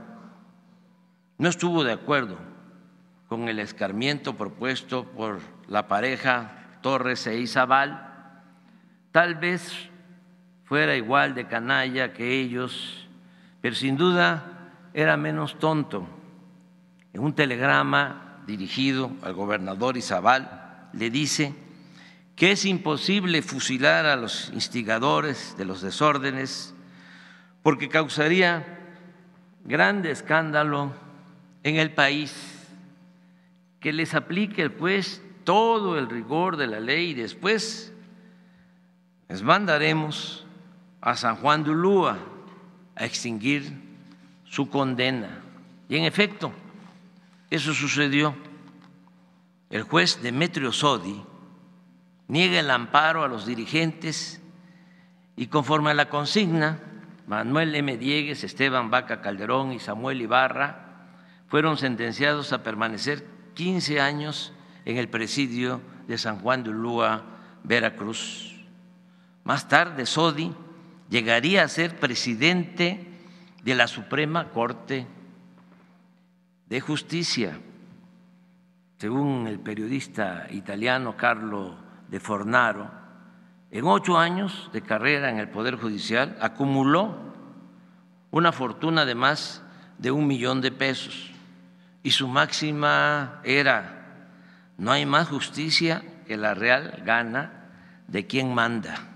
no 1.38 1.48
estuvo 1.48 1.82
de 1.84 1.92
acuerdo 1.92 2.38
con 3.28 3.48
el 3.48 3.58
escarmiento 3.58 4.36
propuesto 4.36 5.04
por 5.04 5.40
la 5.66 5.88
pareja 5.88 6.78
Torres 6.82 7.26
e 7.26 7.38
Izabal, 7.38 8.42
tal 9.10 9.34
vez 9.34 9.90
fuera 10.64 10.96
igual 10.96 11.34
de 11.34 11.46
canalla 11.46 12.12
que 12.12 12.40
ellos, 12.40 13.01
pero 13.62 13.76
sin 13.76 13.96
duda 13.96 14.80
era 14.92 15.16
menos 15.16 15.58
tonto. 15.58 16.06
En 17.14 17.22
un 17.22 17.32
telegrama 17.34 18.42
dirigido 18.46 19.12
al 19.22 19.32
gobernador 19.32 19.96
Izabal 19.96 20.88
le 20.92 21.10
dice 21.10 21.54
que 22.34 22.50
es 22.52 22.64
imposible 22.64 23.40
fusilar 23.40 24.04
a 24.04 24.16
los 24.16 24.50
instigadores 24.52 25.54
de 25.56 25.64
los 25.64 25.80
desórdenes 25.80 26.74
porque 27.62 27.88
causaría 27.88 28.80
grande 29.64 30.10
escándalo 30.10 30.92
en 31.62 31.76
el 31.76 31.92
país, 31.92 32.34
que 33.78 33.92
les 33.92 34.14
aplique 34.14 34.70
pues 34.70 35.22
todo 35.44 35.98
el 35.98 36.10
rigor 36.10 36.56
de 36.56 36.66
la 36.66 36.80
ley 36.80 37.10
y 37.10 37.14
después 37.14 37.92
les 39.28 39.42
mandaremos 39.42 40.44
a 41.00 41.14
San 41.14 41.36
Juan 41.36 41.62
de 41.62 41.70
Ulúa 41.70 42.31
a 42.96 43.04
extinguir 43.04 43.72
su 44.44 44.68
condena. 44.68 45.40
Y 45.88 45.96
en 45.96 46.04
efecto, 46.04 46.52
eso 47.50 47.74
sucedió. 47.74 48.34
El 49.70 49.82
juez 49.82 50.22
Demetrio 50.22 50.72
Sodi 50.72 51.22
niega 52.28 52.60
el 52.60 52.70
amparo 52.70 53.24
a 53.24 53.28
los 53.28 53.46
dirigentes 53.46 54.40
y 55.36 55.46
conforme 55.46 55.90
a 55.90 55.94
la 55.94 56.08
consigna, 56.08 56.78
Manuel 57.26 57.74
M. 57.74 57.96
Diegues, 57.96 58.44
Esteban 58.44 58.90
Vaca 58.90 59.20
Calderón 59.20 59.72
y 59.72 59.78
Samuel 59.78 60.20
Ibarra 60.20 61.08
fueron 61.48 61.76
sentenciados 61.76 62.52
a 62.52 62.62
permanecer 62.62 63.26
15 63.54 64.00
años 64.00 64.52
en 64.84 64.96
el 64.96 65.08
presidio 65.08 65.80
de 66.08 66.18
San 66.18 66.40
Juan 66.40 66.64
de 66.64 66.70
Ulúa, 66.70 67.22
Veracruz. 67.64 68.64
Más 69.44 69.68
tarde, 69.68 70.06
Sodi 70.06 70.52
llegaría 71.12 71.62
a 71.62 71.68
ser 71.68 72.00
presidente 72.00 73.06
de 73.62 73.74
la 73.74 73.86
Suprema 73.86 74.48
Corte 74.48 75.06
de 76.70 76.80
Justicia. 76.80 77.60
Según 78.96 79.46
el 79.46 79.60
periodista 79.60 80.46
italiano 80.50 81.14
Carlo 81.14 81.76
de 82.08 82.18
Fornaro, 82.18 82.90
en 83.70 83.84
ocho 83.84 84.16
años 84.16 84.70
de 84.72 84.80
carrera 84.80 85.28
en 85.28 85.38
el 85.38 85.50
Poder 85.50 85.76
Judicial 85.76 86.38
acumuló 86.40 87.14
una 88.30 88.50
fortuna 88.50 89.04
de 89.04 89.14
más 89.14 89.62
de 89.98 90.10
un 90.10 90.26
millón 90.26 90.62
de 90.62 90.72
pesos 90.72 91.30
y 92.02 92.12
su 92.12 92.26
máxima 92.26 93.42
era, 93.44 94.30
no 94.78 94.90
hay 94.90 95.04
más 95.04 95.28
justicia 95.28 96.02
que 96.26 96.38
la 96.38 96.54
real 96.54 97.02
gana 97.04 97.68
de 98.08 98.26
quien 98.26 98.54
manda. 98.54 99.11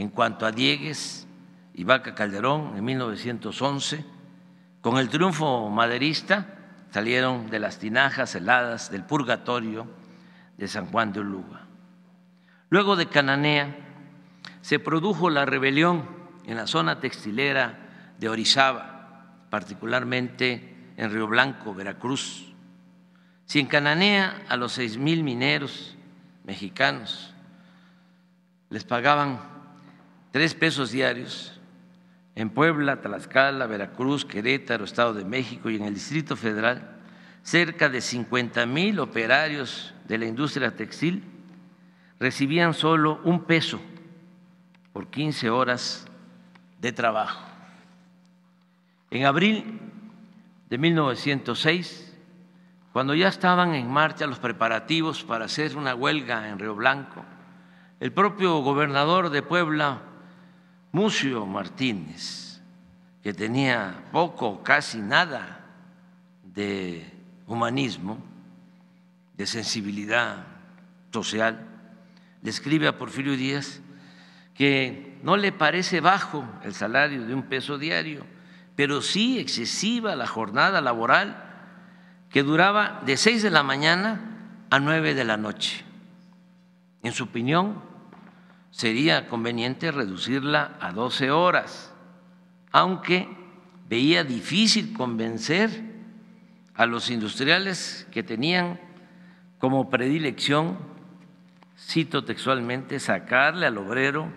En 0.00 0.08
cuanto 0.08 0.46
a 0.46 0.50
Diegues 0.50 1.26
y 1.74 1.84
Vaca 1.84 2.14
Calderón, 2.14 2.72
en 2.74 2.82
1911, 2.82 4.02
con 4.80 4.96
el 4.96 5.10
triunfo 5.10 5.68
maderista 5.68 6.46
salieron 6.90 7.50
de 7.50 7.58
las 7.58 7.78
tinajas 7.78 8.34
heladas 8.34 8.90
del 8.90 9.04
purgatorio 9.04 9.86
de 10.56 10.68
San 10.68 10.86
Juan 10.86 11.12
de 11.12 11.20
Uluga. 11.20 11.66
Luego 12.70 12.96
de 12.96 13.10
Cananea 13.10 13.76
se 14.62 14.78
produjo 14.78 15.28
la 15.28 15.44
rebelión 15.44 16.08
en 16.46 16.56
la 16.56 16.66
zona 16.66 16.98
textilera 16.98 18.14
de 18.18 18.30
Orizaba, 18.30 19.44
particularmente 19.50 20.92
en 20.96 21.12
Río 21.12 21.26
Blanco, 21.26 21.74
Veracruz. 21.74 22.54
Si 23.44 23.60
en 23.60 23.66
Cananea 23.66 24.44
a 24.48 24.56
los 24.56 24.72
seis 24.72 24.96
mil 24.96 25.22
mineros 25.22 25.94
mexicanos 26.44 27.34
les 28.70 28.84
pagaban 28.84 29.59
tres 30.30 30.54
pesos 30.54 30.90
diarios, 30.90 31.60
en 32.34 32.50
Puebla, 32.50 33.00
Tlaxcala, 33.00 33.66
Veracruz, 33.66 34.24
Querétaro, 34.24 34.84
Estado 34.84 35.14
de 35.14 35.24
México 35.24 35.68
y 35.68 35.76
en 35.76 35.84
el 35.84 35.94
Distrito 35.94 36.36
Federal, 36.36 36.96
cerca 37.42 37.88
de 37.88 38.00
50 38.00 38.64
mil 38.66 39.00
operarios 39.00 39.94
de 40.06 40.18
la 40.18 40.26
industria 40.26 40.74
textil 40.74 41.24
recibían 42.18 42.74
solo 42.74 43.20
un 43.24 43.44
peso 43.44 43.80
por 44.92 45.08
15 45.08 45.50
horas 45.50 46.06
de 46.80 46.92
trabajo. 46.92 47.40
En 49.10 49.24
abril 49.24 49.80
de 50.68 50.78
1906, 50.78 52.16
cuando 52.92 53.14
ya 53.14 53.28
estaban 53.28 53.74
en 53.74 53.90
marcha 53.90 54.26
los 54.26 54.38
preparativos 54.38 55.24
para 55.24 55.46
hacer 55.46 55.76
una 55.76 55.94
huelga 55.94 56.48
en 56.48 56.58
Río 56.58 56.74
Blanco, 56.74 57.24
el 57.98 58.12
propio 58.12 58.58
gobernador 58.58 59.30
de 59.30 59.42
Puebla, 59.42 60.02
Mucio 60.92 61.46
Martínez, 61.46 62.60
que 63.22 63.32
tenía 63.32 64.08
poco, 64.12 64.62
casi 64.62 64.98
nada 64.98 65.64
de 66.42 67.08
humanismo, 67.46 68.18
de 69.36 69.46
sensibilidad 69.46 70.46
social, 71.12 71.66
le 72.42 72.88
a 72.88 72.98
Porfirio 72.98 73.36
Díaz 73.36 73.80
que 74.54 75.18
no 75.22 75.36
le 75.36 75.52
parece 75.52 76.00
bajo 76.00 76.44
el 76.64 76.74
salario 76.74 77.24
de 77.24 77.34
un 77.34 77.44
peso 77.44 77.78
diario, 77.78 78.26
pero 78.76 79.00
sí 79.00 79.38
excesiva 79.38 80.16
la 80.16 80.26
jornada 80.26 80.80
laboral 80.80 81.44
que 82.28 82.42
duraba 82.42 83.00
de 83.06 83.16
seis 83.16 83.42
de 83.42 83.50
la 83.50 83.62
mañana 83.62 84.20
a 84.70 84.78
nueve 84.78 85.14
de 85.14 85.24
la 85.24 85.36
noche. 85.36 85.84
En 87.02 87.12
su 87.12 87.24
opinión, 87.24 87.82
sería 88.70 89.28
conveniente 89.28 89.90
reducirla 89.90 90.76
a 90.80 90.92
12 90.92 91.30
horas, 91.30 91.92
aunque 92.72 93.28
veía 93.88 94.24
difícil 94.24 94.92
convencer 94.92 95.70
a 96.74 96.86
los 96.86 97.10
industriales 97.10 98.06
que 98.10 98.22
tenían 98.22 98.80
como 99.58 99.90
predilección, 99.90 100.78
cito 101.76 102.24
textualmente, 102.24 103.00
sacarle 103.00 103.66
al 103.66 103.78
obrero 103.78 104.32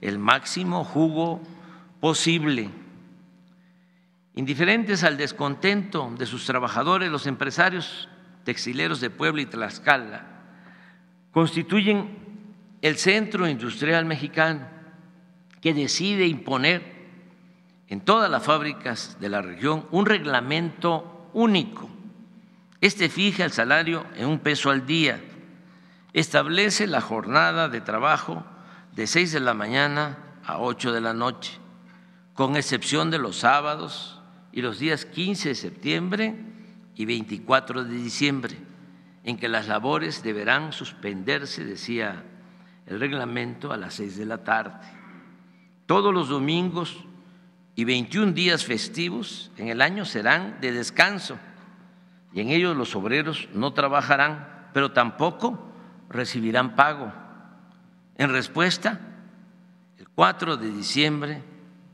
el 0.00 0.18
máximo 0.18 0.82
jugo 0.84 1.42
posible. 2.00 2.70
Indiferentes 4.34 5.04
al 5.04 5.16
descontento 5.16 6.12
de 6.18 6.26
sus 6.26 6.44
trabajadores, 6.46 7.10
los 7.10 7.26
empresarios 7.26 8.08
textileros 8.44 9.00
de 9.00 9.10
Puebla 9.10 9.42
y 9.42 9.46
Tlaxcala 9.46 10.26
constituyen 11.30 12.25
el 12.86 12.98
centro 12.98 13.48
industrial 13.48 14.04
mexicano 14.04 14.64
que 15.60 15.74
decide 15.74 16.28
imponer 16.28 16.94
en 17.88 18.00
todas 18.00 18.30
las 18.30 18.44
fábricas 18.44 19.16
de 19.18 19.28
la 19.28 19.42
región 19.42 19.88
un 19.90 20.06
reglamento 20.06 21.28
único. 21.32 21.90
Este 22.80 23.08
fija 23.08 23.44
el 23.44 23.50
salario 23.50 24.06
en 24.16 24.26
un 24.26 24.38
peso 24.38 24.70
al 24.70 24.86
día, 24.86 25.20
establece 26.12 26.86
la 26.86 27.00
jornada 27.00 27.68
de 27.68 27.80
trabajo 27.80 28.44
de 28.94 29.08
6 29.08 29.32
de 29.32 29.40
la 29.40 29.54
mañana 29.54 30.18
a 30.44 30.60
8 30.60 30.92
de 30.92 31.00
la 31.00 31.12
noche, 31.12 31.58
con 32.34 32.56
excepción 32.56 33.10
de 33.10 33.18
los 33.18 33.38
sábados 33.38 34.22
y 34.52 34.62
los 34.62 34.78
días 34.78 35.06
15 35.06 35.48
de 35.48 35.54
septiembre 35.56 36.36
y 36.94 37.04
24 37.04 37.82
de 37.82 37.96
diciembre, 37.96 38.56
en 39.24 39.36
que 39.38 39.48
las 39.48 39.66
labores 39.66 40.22
deberán 40.22 40.72
suspenderse, 40.72 41.64
decía 41.64 42.24
el 42.86 43.00
reglamento, 43.00 43.72
a 43.72 43.76
las 43.76 43.94
6 43.94 44.16
de 44.16 44.26
la 44.26 44.38
tarde. 44.38 44.86
Todos 45.86 46.14
los 46.14 46.28
domingos 46.28 47.04
y 47.74 47.84
21 47.84 48.32
días 48.32 48.64
festivos 48.64 49.50
en 49.56 49.68
el 49.68 49.82
año 49.82 50.04
serán 50.04 50.60
de 50.60 50.72
descanso 50.72 51.38
y 52.32 52.40
en 52.40 52.50
ellos 52.50 52.76
los 52.76 52.94
obreros 52.94 53.48
no 53.54 53.72
trabajarán, 53.72 54.68
pero 54.72 54.92
tampoco 54.92 55.58
recibirán 56.08 56.76
pago. 56.76 57.12
En 58.16 58.30
respuesta, 58.30 59.00
el 59.98 60.08
4 60.08 60.56
de 60.56 60.70
diciembre 60.70 61.42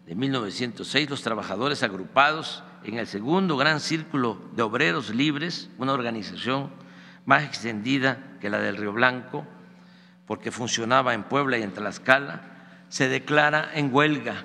de 0.07 0.15
1906, 0.15 1.11
los 1.11 1.23
trabajadores 1.23 1.83
agrupados 1.83 2.65
en 2.85 2.99
el 2.99 3.07
segundo 3.07 3.57
gran 3.57 3.81
círculo 3.81 4.41
de 4.57 4.63
obreros 4.63 5.15
libres, 5.15 5.71
una 5.79 5.93
organización 5.93 6.71
más 7.25 7.45
extendida 7.45 8.37
que 8.41 8.51
la 8.51 8.59
del 8.59 8.77
Río 8.77 8.93
Blanco, 8.93 9.47
porque 10.33 10.51
funcionaba 10.51 11.13
en 11.13 11.25
Puebla 11.25 11.59
y 11.59 11.63
en 11.63 11.73
Tlaxcala, 11.73 12.41
se 12.89 13.07
declara 13.11 13.69
en 13.75 13.95
huelga. 13.95 14.45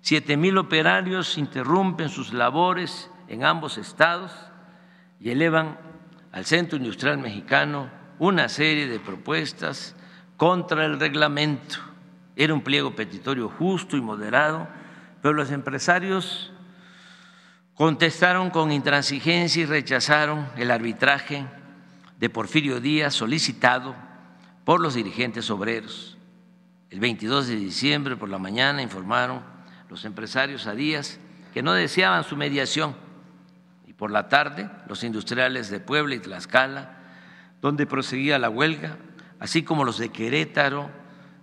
Siete 0.00 0.36
mil 0.36 0.58
operarios 0.58 1.38
interrumpen 1.38 2.08
sus 2.08 2.32
labores 2.32 3.08
en 3.28 3.44
ambos 3.44 3.78
estados 3.78 4.32
y 5.20 5.30
elevan 5.30 5.78
al 6.32 6.44
Centro 6.44 6.76
Industrial 6.76 7.18
Mexicano 7.18 7.88
una 8.18 8.48
serie 8.48 8.88
de 8.88 8.98
propuestas 8.98 9.94
contra 10.36 10.84
el 10.84 10.98
reglamento. 10.98 11.76
Era 12.34 12.52
un 12.52 12.62
pliego 12.62 12.96
petitorio 12.96 13.48
justo 13.48 13.96
y 13.96 14.00
moderado, 14.00 14.66
pero 15.22 15.34
los 15.34 15.52
empresarios 15.52 16.52
contestaron 17.76 18.50
con 18.50 18.72
intransigencia 18.72 19.62
y 19.62 19.66
rechazaron 19.66 20.48
el 20.56 20.72
arbitraje 20.72 21.46
de 22.18 22.28
Porfirio 22.28 22.80
Díaz 22.80 23.14
solicitado 23.14 24.05
por 24.66 24.80
los 24.80 24.94
dirigentes 24.94 25.48
obreros. 25.48 26.18
El 26.90 26.98
22 26.98 27.46
de 27.46 27.54
diciembre 27.54 28.16
por 28.16 28.28
la 28.28 28.38
mañana 28.38 28.82
informaron 28.82 29.44
los 29.88 30.04
empresarios 30.04 30.66
a 30.66 30.74
Díaz 30.74 31.20
que 31.54 31.62
no 31.62 31.72
deseaban 31.72 32.24
su 32.24 32.36
mediación 32.36 32.96
y 33.86 33.92
por 33.92 34.10
la 34.10 34.28
tarde 34.28 34.68
los 34.88 35.04
industriales 35.04 35.70
de 35.70 35.78
Puebla 35.78 36.16
y 36.16 36.18
Tlaxcala, 36.18 36.98
donde 37.62 37.86
proseguía 37.86 38.40
la 38.40 38.50
huelga, 38.50 38.96
así 39.38 39.62
como 39.62 39.84
los 39.84 39.98
de 39.98 40.08
Querétaro, 40.08 40.90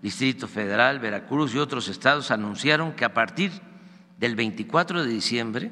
Distrito 0.01 0.49
Federal, 0.49 0.99
Veracruz 0.99 1.55
y 1.55 1.59
otros 1.59 1.88
estados 1.88 2.29
anunciaron 2.29 2.91
que 2.91 3.05
a 3.05 3.13
partir 3.13 3.53
del 4.17 4.36
24 4.36 5.01
de 5.01 5.09
diciembre 5.09 5.71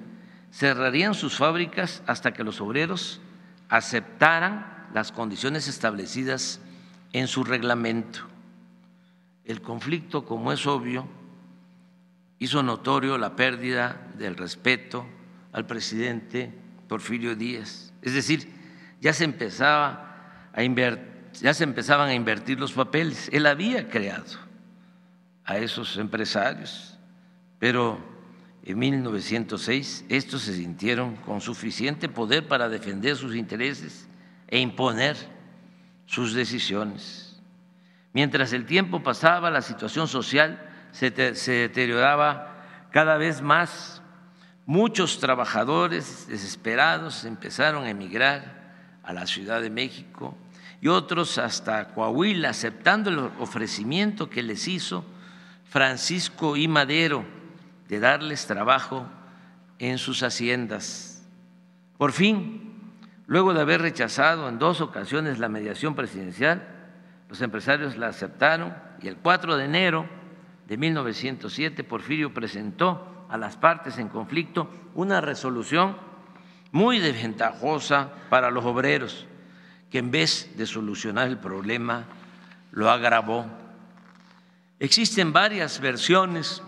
cerrarían 0.51 1.13
sus 1.13 1.35
fábricas 1.35 2.01
hasta 2.07 2.31
que 2.31 2.45
los 2.45 2.61
obreros 2.61 3.19
aceptaran 3.67 4.87
las 4.93 5.11
condiciones 5.11 5.67
establecidas 5.67 6.61
en 7.13 7.27
su 7.27 7.43
reglamento. 7.43 8.21
El 9.45 9.61
conflicto, 9.61 10.25
como 10.25 10.51
es 10.51 10.65
obvio, 10.65 11.07
hizo 12.39 12.63
notorio 12.63 13.17
la 13.17 13.35
pérdida 13.35 14.07
del 14.17 14.35
respeto 14.35 15.05
al 15.51 15.65
presidente 15.65 16.51
Porfirio 16.87 17.35
Díaz. 17.35 17.93
Es 18.01 18.13
decir, 18.13 18.51
ya 18.99 19.13
se 19.13 19.23
empezaba 19.23 20.49
a 20.53 20.63
ya 21.39 21.53
se 21.53 21.63
empezaban 21.63 22.09
a 22.09 22.13
invertir 22.13 22.59
los 22.59 22.73
papeles. 22.73 23.29
Él 23.31 23.45
había 23.45 23.89
creado 23.89 24.37
a 25.45 25.57
esos 25.57 25.97
empresarios, 25.97 26.97
pero 27.57 27.97
en 28.63 28.77
1906 28.77 30.05
estos 30.09 30.43
se 30.43 30.55
sintieron 30.55 31.15
con 31.17 31.41
suficiente 31.41 32.09
poder 32.09 32.47
para 32.47 32.69
defender 32.69 33.15
sus 33.15 33.35
intereses 33.35 34.07
e 34.47 34.59
imponer 34.59 35.15
sus 36.11 36.33
decisiones. 36.33 37.41
Mientras 38.11 38.51
el 38.51 38.65
tiempo 38.65 39.01
pasaba, 39.01 39.49
la 39.49 39.61
situación 39.61 40.09
social 40.09 40.59
se, 40.91 41.09
deterioraba 41.09 42.89
cada 42.91 43.15
vez 43.15 43.41
más. 43.41 44.01
Muchos 44.65 45.21
trabajadores 45.21 46.27
desesperados 46.27 47.23
empezaron 47.23 47.85
a 47.85 47.91
emigrar 47.91 48.99
a 49.03 49.13
la 49.13 49.25
Ciudad 49.25 49.61
de 49.61 49.69
México 49.69 50.37
y 50.81 50.89
otros 50.89 51.37
hasta 51.37 51.93
Coahuila, 51.93 52.49
aceptando 52.49 53.09
el 53.09 53.19
ofrecimiento 53.39 54.29
que 54.29 54.43
les 54.43 54.67
hizo 54.67 55.05
Francisco 55.63 56.57
I. 56.57 56.67
Madero 56.67 57.23
de 57.87 58.01
darles 58.01 58.47
trabajo 58.47 59.07
en 59.79 59.97
sus 59.97 60.23
haciendas. 60.23 61.23
Por 61.97 62.11
fin, 62.11 62.70
luego 63.27 63.53
de 63.53 63.61
haber 63.61 63.81
rechazado 63.81 64.49
en 64.49 64.59
dos 64.59 64.81
ocasiones 64.81 65.39
la 65.39 65.49
mediación 65.49 65.95
presidencial, 65.95 66.67
los 67.29 67.41
empresarios 67.41 67.97
la 67.97 68.07
aceptaron 68.07 68.75
y 69.01 69.07
el 69.07 69.17
4 69.17 69.57
de 69.57 69.65
enero 69.65 70.05
de 70.67 70.77
1907 70.77 71.83
Porfirio 71.83 72.33
presentó 72.33 73.25
a 73.29 73.37
las 73.37 73.55
partes 73.55 73.97
en 73.97 74.09
conflicto 74.09 74.69
una 74.93 75.21
resolución 75.21 75.95
muy 76.71 76.99
desventajosa 76.99 78.11
para 78.29 78.51
los 78.51 78.65
obreros, 78.65 79.27
que 79.89 79.99
en 79.99 80.11
vez 80.11 80.51
de 80.57 80.65
solucionar 80.65 81.27
el 81.27 81.37
problema 81.37 82.05
lo 82.71 82.89
agravó. 82.89 83.45
Existen 84.79 85.33
varias 85.33 85.79
versiones 85.79 86.61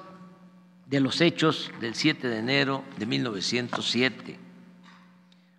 de 0.85 0.99
los 0.99 1.21
hechos 1.21 1.71
del 1.79 1.95
7 1.95 2.27
de 2.27 2.37
enero 2.37 2.83
de 2.97 3.05
1907. 3.05 4.39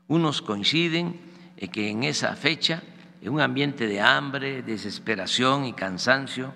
Unos 0.08 0.42
coinciden 0.42 1.20
en 1.56 1.70
que 1.70 1.90
en 1.90 2.04
esa 2.04 2.34
fecha, 2.36 2.82
en 3.22 3.32
un 3.32 3.40
ambiente 3.40 3.86
de 3.86 4.00
hambre, 4.00 4.62
desesperación 4.62 5.64
y 5.64 5.72
cansancio, 5.72 6.52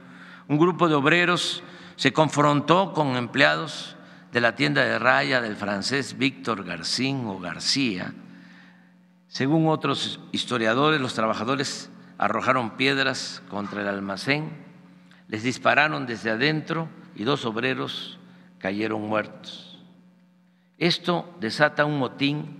un 0.49 0.59
grupo 0.59 0.89
de 0.89 0.95
obreros 0.95 1.63
se 1.97 2.13
confrontó 2.13 2.93
con 2.93 3.17
empleados 3.17 3.97
de 4.33 4.41
la 4.41 4.55
tienda 4.55 4.85
de 4.85 4.99
raya 4.99 5.41
del 5.41 5.57
francés 5.57 6.17
Víctor 6.19 6.65
Garcín 6.65 7.27
o 7.27 7.39
García. 7.39 8.13
Según 9.29 9.69
otros 9.69 10.21
historiadores, 10.33 11.01
los 11.01 11.15
trabajadores 11.15 11.91
arrojaron 12.19 12.77
piedras 12.77 13.43
contra 13.49 13.83
el 13.83 13.89
almacén, 13.89 14.51
les 15.29 15.43
dispararon 15.43 16.07
desde 16.07 16.31
adentro 16.31 16.89
y 17.15 17.25
dos 17.25 17.45
obreros 17.45 18.19
cayeron 18.59 19.03
muertos. 19.03 19.79
Esto 20.79 21.35
desata 21.41 21.85
un 21.85 21.99
motín, 21.99 22.58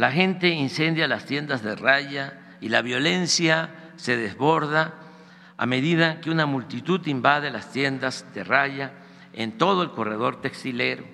la 0.00 0.10
gente 0.10 0.48
incendia 0.48 1.06
las 1.06 1.26
tiendas 1.26 1.62
de 1.62 1.76
raya 1.76 2.32
y 2.62 2.70
la 2.70 2.80
violencia 2.80 3.68
se 3.96 4.16
desborda 4.16 4.94
a 5.58 5.66
medida 5.66 6.22
que 6.22 6.30
una 6.30 6.46
multitud 6.46 7.06
invade 7.06 7.50
las 7.50 7.70
tiendas 7.70 8.24
de 8.32 8.42
raya 8.42 8.92
en 9.34 9.58
todo 9.58 9.82
el 9.82 9.90
corredor 9.90 10.40
textilero. 10.40 11.04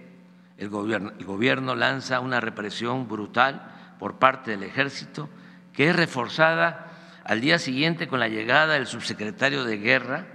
El 0.56 0.68
gobierno, 0.68 1.10
el 1.18 1.24
gobierno 1.24 1.74
lanza 1.74 2.20
una 2.20 2.38
represión 2.38 3.08
brutal 3.08 3.72
por 3.98 4.20
parte 4.20 4.52
del 4.52 4.62
ejército 4.62 5.28
que 5.72 5.90
es 5.90 5.96
reforzada 5.96 6.86
al 7.24 7.40
día 7.40 7.58
siguiente 7.58 8.06
con 8.06 8.20
la 8.20 8.28
llegada 8.28 8.74
del 8.74 8.86
subsecretario 8.86 9.64
de 9.64 9.78
guerra 9.78 10.26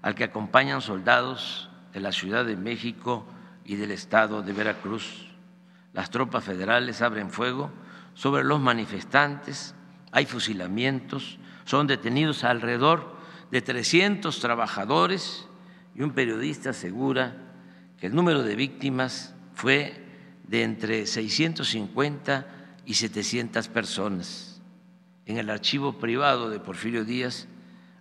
al 0.00 0.14
que 0.14 0.24
acompañan 0.24 0.80
soldados 0.80 1.68
de 1.92 2.00
la 2.00 2.12
Ciudad 2.12 2.46
de 2.46 2.56
México 2.56 3.26
y 3.66 3.76
del 3.76 3.90
estado 3.90 4.40
de 4.40 4.54
Veracruz. 4.54 5.28
Las 5.92 6.08
tropas 6.08 6.44
federales 6.44 7.02
abren 7.02 7.28
fuego 7.28 7.70
sobre 8.14 8.44
los 8.44 8.60
manifestantes, 8.60 9.74
hay 10.12 10.26
fusilamientos, 10.26 11.38
son 11.64 11.86
detenidos 11.86 12.44
alrededor 12.44 13.16
de 13.50 13.62
300 13.62 14.38
trabajadores 14.40 15.48
y 15.94 16.02
un 16.02 16.12
periodista 16.12 16.70
asegura 16.70 17.36
que 17.98 18.06
el 18.06 18.14
número 18.14 18.42
de 18.42 18.56
víctimas 18.56 19.34
fue 19.54 20.04
de 20.46 20.62
entre 20.62 21.06
650 21.06 22.46
y 22.86 22.94
700 22.94 23.68
personas. 23.68 24.60
En 25.26 25.38
el 25.38 25.50
archivo 25.50 25.98
privado 25.98 26.50
de 26.50 26.58
Porfirio 26.58 27.04
Díaz 27.04 27.46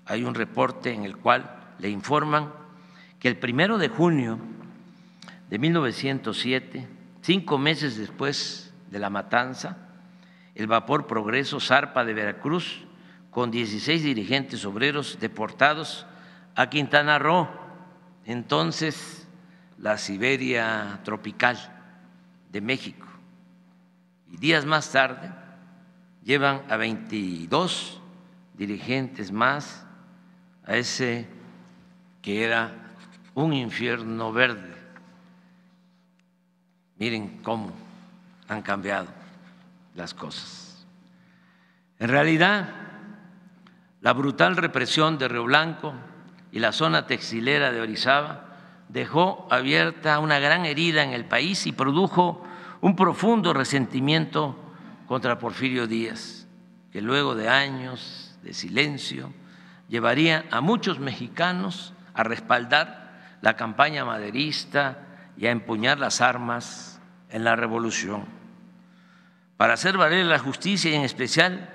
hay 0.06 0.24
un 0.24 0.34
reporte 0.34 0.93
en 0.93 1.04
el 1.04 1.17
cual 1.17 1.76
le 1.80 1.89
informan 1.89 2.52
que 3.19 3.28
el 3.28 3.38
primero 3.38 3.78
de 3.78 3.89
junio 3.89 4.39
de 5.50 5.60
1907, 5.60 6.88
cinco 7.22 7.58
meses 7.58 7.98
después 7.98 8.74
de 8.89 9.00
la 9.00 9.10
matanza, 9.10 9.88
el 10.60 10.67
vapor 10.67 11.08
Progreso 11.08 11.60
zarpa 11.60 12.04
de 12.04 12.13
Veracruz 12.13 12.86
con 13.32 13.50
16 13.50 14.04
dirigentes 14.04 14.65
obreros 14.65 15.17
deportados 15.19 16.06
a 16.56 16.69
Quintana 16.69 17.17
Roo, 17.17 17.48
entonces 18.26 19.28
la 19.78 19.98
Siberia 19.98 21.00
tropical 21.04 21.58
de 22.52 22.62
México. 22.62 23.08
Y 24.32 24.38
días 24.38 24.65
más 24.65 24.91
tarde 24.91 25.32
llevan 26.24 26.63
a 26.69 26.76
22 26.76 28.02
dirigentes 28.56 29.32
más 29.32 29.86
a 30.65 30.76
ese 30.76 31.28
que 32.22 32.43
era 32.43 32.74
un 33.34 33.54
infierno 33.54 34.34
verde 34.34 34.80
Miren 37.00 37.39
cómo 37.41 37.72
han 38.50 38.62
cambiado 38.62 39.19
las 40.00 40.16
cosas. 40.16 40.88
En 42.00 42.10
realidad, 42.10 42.70
la 44.02 44.14
brutal 44.14 44.56
represión 44.56 45.18
de 45.18 45.28
Río 45.28 45.44
Blanco 45.44 45.94
y 46.52 46.60
la 46.60 46.72
zona 46.72 47.06
textilera 47.06 47.72
de 47.72 47.82
Orizaba 47.82 48.46
dejó 48.88 49.48
abierta 49.52 50.18
una 50.20 50.40
gran 50.40 50.66
herida 50.66 51.04
en 51.04 51.12
el 51.12 51.26
país 51.26 51.68
y 51.68 51.74
produjo 51.74 52.44
un 52.82 52.96
profundo 52.96 53.54
resentimiento 53.54 54.58
contra 55.06 55.38
Porfirio 55.38 55.86
Díaz, 55.86 56.48
que 56.92 57.02
luego 57.02 57.36
de 57.36 57.50
años 57.50 58.38
de 58.42 58.54
silencio 58.54 59.34
llevaría 59.90 60.46
a 60.50 60.62
muchos 60.62 61.00
mexicanos 61.00 61.94
a 62.14 62.24
respaldar 62.24 63.38
la 63.42 63.56
campaña 63.58 64.06
maderista 64.06 65.00
y 65.38 65.48
a 65.48 65.52
empuñar 65.52 66.00
las 66.00 66.22
armas 66.22 67.02
en 67.30 67.44
la 67.44 67.58
revolución. 67.58 68.38
Para 69.60 69.74
hacer 69.74 69.98
valer 69.98 70.26
la 70.26 70.39
justicia 70.39 70.89
y 70.89 70.95
en 70.95 71.02
especial 71.02 71.69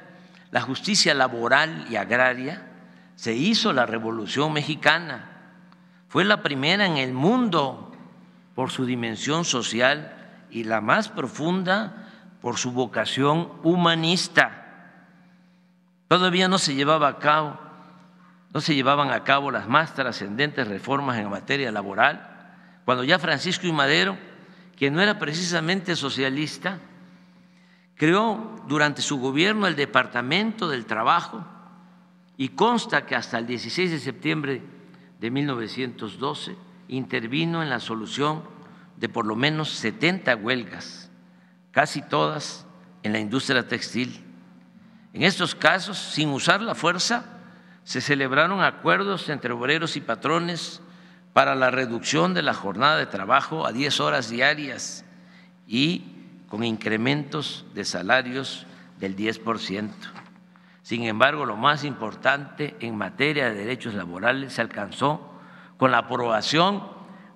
la 0.50 0.62
justicia 0.62 1.12
laboral 1.12 1.84
y 1.90 1.96
agraria, 1.96 2.66
se 3.14 3.34
hizo 3.34 3.74
la 3.74 3.84
revolución 3.84 4.54
mexicana. 4.54 5.28
Fue 6.08 6.24
la 6.24 6.42
primera 6.42 6.86
en 6.86 6.96
el 6.96 7.12
mundo 7.12 7.92
por 8.54 8.70
su 8.70 8.86
dimensión 8.86 9.44
social 9.44 10.16
y 10.50 10.64
la 10.64 10.80
más 10.80 11.10
profunda 11.10 12.08
por 12.40 12.56
su 12.56 12.72
vocación 12.72 13.52
humanista. 13.62 15.02
Todavía 16.08 16.48
no 16.48 16.56
se 16.56 16.74
llevaba 16.74 17.08
a 17.08 17.18
cabo, 17.18 17.60
no 18.54 18.62
se 18.62 18.74
llevaban 18.74 19.10
a 19.10 19.24
cabo 19.24 19.50
las 19.50 19.68
más 19.68 19.92
trascendentes 19.92 20.66
reformas 20.68 21.18
en 21.18 21.28
materia 21.28 21.70
laboral, 21.70 22.46
cuando 22.86 23.04
ya 23.04 23.18
Francisco 23.18 23.66
y 23.66 23.72
Madero 23.72 24.16
que 24.74 24.90
no 24.90 25.02
era 25.02 25.18
precisamente 25.18 25.94
socialista, 25.96 26.78
creó 27.96 28.62
durante 28.68 29.02
su 29.02 29.18
gobierno 29.18 29.66
el 29.66 29.76
Departamento 29.76 30.68
del 30.68 30.86
Trabajo 30.86 31.44
y 32.36 32.50
consta 32.50 33.06
que 33.06 33.14
hasta 33.14 33.38
el 33.38 33.46
16 33.46 33.90
de 33.90 34.00
septiembre 34.00 34.62
de 35.20 35.30
1912 35.30 36.56
intervino 36.88 37.62
en 37.62 37.70
la 37.70 37.80
solución 37.80 38.42
de 38.96 39.08
por 39.08 39.26
lo 39.26 39.36
menos 39.36 39.70
70 39.70 40.36
huelgas, 40.36 41.10
casi 41.70 42.02
todas 42.02 42.66
en 43.02 43.12
la 43.12 43.18
industria 43.18 43.66
textil. 43.66 44.24
En 45.12 45.22
estos 45.22 45.54
casos, 45.54 45.98
sin 45.98 46.30
usar 46.30 46.60
la 46.60 46.74
fuerza, 46.74 47.24
se 47.84 48.00
celebraron 48.00 48.62
acuerdos 48.62 49.28
entre 49.28 49.52
obreros 49.52 49.96
y 49.96 50.00
patrones 50.00 50.80
para 51.32 51.54
la 51.54 51.70
reducción 51.70 52.34
de 52.34 52.42
la 52.42 52.54
jornada 52.54 52.96
de 52.96 53.06
trabajo 53.06 53.66
a 53.66 53.72
10 53.72 54.00
horas 54.00 54.30
diarias 54.30 55.04
y 55.66 56.13
con 56.54 56.62
incrementos 56.62 57.64
de 57.74 57.84
salarios 57.84 58.64
del 59.00 59.16
10%. 59.16 59.90
Sin 60.82 61.02
embargo, 61.02 61.46
lo 61.46 61.56
más 61.56 61.82
importante 61.82 62.76
en 62.78 62.96
materia 62.96 63.46
de 63.46 63.56
derechos 63.56 63.94
laborales 63.94 64.52
se 64.52 64.60
alcanzó 64.60 65.32
con 65.78 65.90
la 65.90 65.98
aprobación 65.98 66.84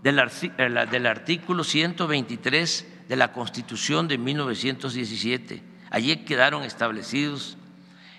del, 0.04 0.20
eh, 0.20 1.08
artículo 1.08 1.64
123 1.64 3.08
de 3.08 3.16
la 3.16 3.32
Constitución 3.32 4.06
de 4.06 4.18
1917. 4.18 5.64
Allí 5.90 6.18
quedaron 6.18 6.62
establecidos 6.62 7.58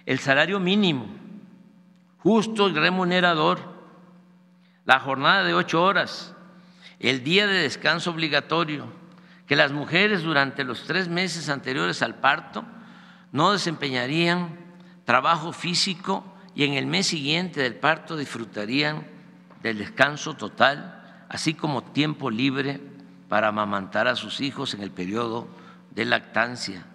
el 0.05 0.19
salario 0.19 0.59
mínimo, 0.59 1.07
justo 2.17 2.67
y 2.67 2.73
remunerador, 2.73 3.59
la 4.83 4.99
jornada 4.99 5.45
de 5.45 5.53
ocho 5.53 5.81
horas, 5.81 6.35
el 6.99 7.23
día 7.23 7.47
de 7.47 7.61
descanso 7.61 8.11
obligatorio, 8.11 8.98
que 9.49 9.55
las 9.55 9.71
mujeres 9.71 10.21
durante 10.21 10.63
los 10.63 10.83
tres 10.85 11.09
meses 11.09 11.49
anteriores 11.49 12.03
al 12.03 12.13
parto 12.13 12.63
no 13.31 13.51
desempeñarían 13.51 14.55
trabajo 15.05 15.53
físico 15.53 16.23
y 16.53 16.65
en 16.65 16.75
el 16.75 16.85
mes 16.85 17.07
siguiente 17.07 17.63
del 17.63 17.73
parto 17.73 18.15
disfrutarían 18.15 19.07
del 19.63 19.79
descanso 19.79 20.35
total, 20.35 21.25
así 21.29 21.55
como 21.55 21.81
tiempo 21.81 22.29
libre 22.29 22.79
para 23.27 23.47
amamantar 23.47 24.07
a 24.07 24.15
sus 24.15 24.39
hijos 24.39 24.75
en 24.75 24.83
el 24.83 24.91
periodo 24.91 25.47
de 25.95 26.05
lactancia. 26.05 26.85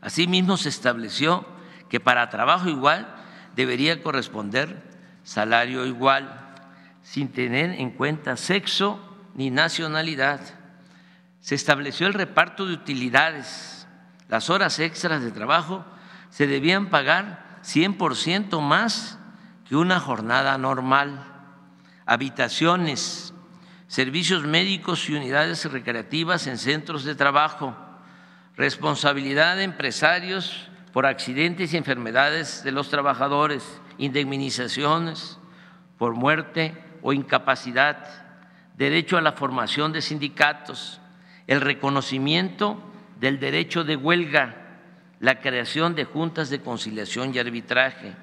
Asimismo, 0.00 0.56
se 0.56 0.68
estableció 0.68 1.44
que 1.88 1.98
para 1.98 2.30
trabajo 2.30 2.68
igual 2.68 3.08
debería 3.56 4.00
corresponder 4.00 4.80
salario 5.24 5.84
igual, 5.84 6.54
sin 7.02 7.32
tener 7.32 7.72
en 7.72 7.90
cuenta 7.90 8.36
sexo 8.36 9.00
ni 9.34 9.50
nacionalidad. 9.50 10.65
Se 11.46 11.54
estableció 11.54 12.08
el 12.08 12.14
reparto 12.14 12.66
de 12.66 12.74
utilidades. 12.74 13.86
Las 14.28 14.50
horas 14.50 14.80
extras 14.80 15.22
de 15.22 15.30
trabajo 15.30 15.84
se 16.28 16.48
debían 16.48 16.86
pagar 16.90 17.60
100% 17.62 18.60
más 18.60 19.20
que 19.64 19.76
una 19.76 20.00
jornada 20.00 20.58
normal, 20.58 21.24
habitaciones, 22.04 23.32
servicios 23.86 24.42
médicos 24.42 25.08
y 25.08 25.14
unidades 25.14 25.70
recreativas 25.70 26.48
en 26.48 26.58
centros 26.58 27.04
de 27.04 27.14
trabajo, 27.14 27.76
responsabilidad 28.56 29.54
de 29.54 29.62
empresarios 29.62 30.68
por 30.92 31.06
accidentes 31.06 31.72
y 31.72 31.76
enfermedades 31.76 32.64
de 32.64 32.72
los 32.72 32.90
trabajadores, 32.90 33.80
indemnizaciones 33.98 35.38
por 35.96 36.16
muerte 36.16 36.76
o 37.02 37.12
incapacidad, 37.12 38.04
derecho 38.76 39.16
a 39.16 39.20
la 39.20 39.30
formación 39.30 39.92
de 39.92 40.02
sindicatos, 40.02 41.00
el 41.46 41.60
reconocimiento 41.60 42.80
del 43.20 43.40
derecho 43.40 43.84
de 43.84 43.96
huelga 43.96 44.66
la 45.20 45.40
creación 45.40 45.94
de 45.94 46.04
juntas 46.04 46.50
de 46.50 46.60
conciliación 46.60 47.34
y 47.34 47.38
arbitraje, 47.38 48.14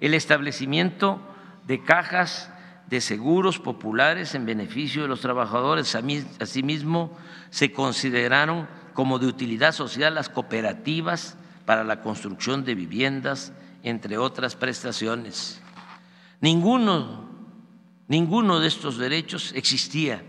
el 0.00 0.14
establecimiento 0.14 1.20
de 1.66 1.82
cajas 1.82 2.50
de 2.88 3.00
seguros 3.00 3.58
populares 3.58 4.34
en 4.34 4.46
beneficio 4.46 5.02
de 5.02 5.08
los 5.08 5.20
trabajadores. 5.20 5.94
Asimismo, 6.40 7.16
se 7.50 7.72
consideraron 7.72 8.68
como 8.94 9.18
de 9.18 9.26
utilidad 9.26 9.72
social 9.72 10.14
las 10.14 10.28
cooperativas 10.28 11.36
para 11.64 11.84
la 11.84 12.00
construcción 12.00 12.64
de 12.64 12.74
viviendas, 12.74 13.52
entre 13.82 14.18
otras 14.18 14.56
prestaciones. 14.56 15.62
Ninguno, 16.40 17.28
ninguno 18.08 18.58
de 18.58 18.66
estos 18.66 18.98
derechos 18.98 19.52
existía 19.54 20.22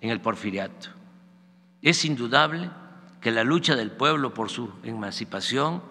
en 0.00 0.10
el 0.10 0.20
porfiriato. 0.20 0.97
Es 1.82 2.04
indudable 2.04 2.70
que 3.20 3.30
la 3.30 3.44
lucha 3.44 3.76
del 3.76 3.90
pueblo 3.90 4.34
por 4.34 4.50
su 4.50 4.72
emancipación, 4.82 5.82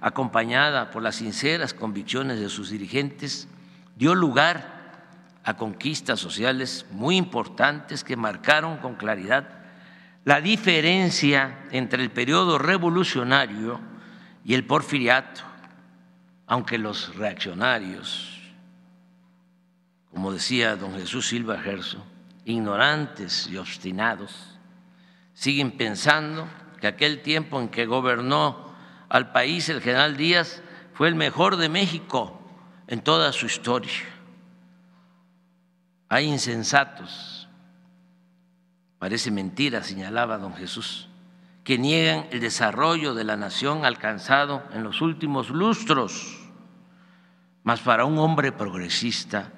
acompañada 0.00 0.90
por 0.90 1.02
las 1.02 1.16
sinceras 1.16 1.74
convicciones 1.74 2.38
de 2.40 2.48
sus 2.48 2.70
dirigentes, 2.70 3.48
dio 3.96 4.14
lugar 4.14 4.74
a 5.44 5.56
conquistas 5.56 6.20
sociales 6.20 6.86
muy 6.90 7.16
importantes 7.16 8.04
que 8.04 8.16
marcaron 8.16 8.78
con 8.78 8.94
claridad 8.94 9.48
la 10.24 10.40
diferencia 10.40 11.66
entre 11.70 12.02
el 12.02 12.10
periodo 12.10 12.58
revolucionario 12.58 13.78
y 14.44 14.54
el 14.54 14.66
porfiriato, 14.66 15.42
aunque 16.46 16.78
los 16.78 17.14
reaccionarios, 17.16 18.40
como 20.10 20.32
decía 20.32 20.76
don 20.76 20.94
Jesús 20.94 21.28
Silva 21.28 21.58
Gerso, 21.58 22.02
ignorantes 22.46 23.48
y 23.48 23.58
obstinados, 23.58 24.53
siguen 25.34 25.72
pensando 25.72 26.48
que 26.80 26.86
aquel 26.86 27.22
tiempo 27.22 27.60
en 27.60 27.68
que 27.68 27.86
gobernó 27.86 28.74
al 29.08 29.32
país 29.32 29.68
el 29.68 29.80
general 29.80 30.16
Díaz 30.16 30.62
fue 30.94 31.08
el 31.08 31.14
mejor 31.14 31.56
de 31.56 31.68
México 31.68 32.40
en 32.86 33.02
toda 33.02 33.32
su 33.32 33.46
historia. 33.46 33.92
Hay 36.08 36.26
insensatos, 36.26 37.48
parece 38.98 39.30
mentira, 39.30 39.82
señalaba 39.82 40.38
don 40.38 40.54
Jesús, 40.54 41.08
que 41.64 41.78
niegan 41.78 42.26
el 42.30 42.40
desarrollo 42.40 43.14
de 43.14 43.24
la 43.24 43.36
nación 43.36 43.84
alcanzado 43.84 44.62
en 44.72 44.84
los 44.84 45.00
últimos 45.00 45.50
lustros. 45.50 46.40
Mas 47.62 47.80
para 47.80 48.04
un 48.04 48.18
hombre 48.18 48.52
progresista 48.52 49.50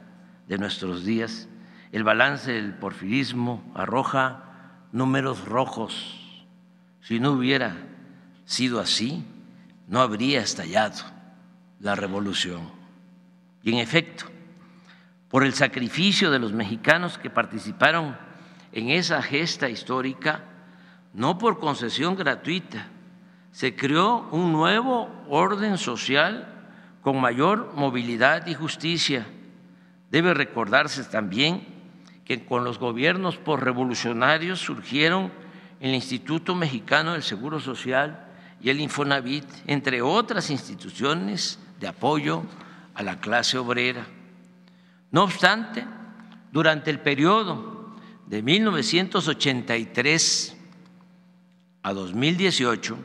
de 0.47 0.57
nuestros 0.57 1.05
días, 1.05 1.49
el 1.93 2.05
balance 2.05 2.53
del 2.53 2.75
porfirismo 2.75 3.73
arroja 3.75 4.46
números 4.97 5.45
rojos 5.45 6.17
si 7.03 7.21
no 7.21 7.33
hubiera 7.33 7.77
sido 8.47 8.81
así, 8.81 9.25
no 9.87 10.01
habría 10.01 10.41
estallado 10.41 11.05
la 11.79 11.95
revolución. 11.95 12.63
Y 13.63 13.73
en 13.73 13.79
efecto, 13.79 14.25
por 15.29 15.45
el 15.45 15.53
sacrificio 15.53 16.31
de 16.31 16.39
los 16.39 16.53
mexicanos 16.53 17.19
que 17.19 17.29
participaron 17.29 18.17
en 18.73 18.89
esa 18.89 19.23
gesta 19.23 19.69
histórica, 19.69 20.43
no 21.13 21.37
por 21.37 21.61
concesión 21.61 22.17
gratuita, 22.17 22.89
se 23.53 23.77
creó 23.77 24.29
un 24.33 24.51
nuevo 24.51 25.09
orden 25.29 25.77
social 25.79 26.49
con 27.03 27.21
mayor 27.21 27.75
movilidad 27.75 28.47
y 28.47 28.55
justicia. 28.55 29.27
Debe 30.11 30.33
recordarse 30.33 31.05
también 31.05 31.76
que 32.27 32.45
con 32.45 32.65
los 32.65 32.79
gobiernos 32.79 33.37
por 33.37 33.65
revolucionarios 33.65 34.59
surgieron 34.59 35.31
el 35.81 35.95
Instituto 35.95 36.55
Mexicano 36.57 37.13
del 37.13 37.23
Seguro 37.23 37.61
Social 37.61 38.27
y 38.61 38.71
el 38.71 38.81
Infonavit, 38.81 39.45
entre 39.67 40.03
otras 40.03 40.51
instituciones 40.51 41.61
de 41.79 41.87
apoyo 41.87 42.43
a 42.95 43.05
la 43.05 43.21
clase 43.21 43.59
obrera. 43.59 44.09
No 45.13 45.23
obstante, 45.23 45.87
durante 46.51 46.91
el 46.91 46.99
periodo 46.99 47.95
de 48.27 48.43
1983 48.43 50.57
a 51.83 51.93
2018, 51.93 52.99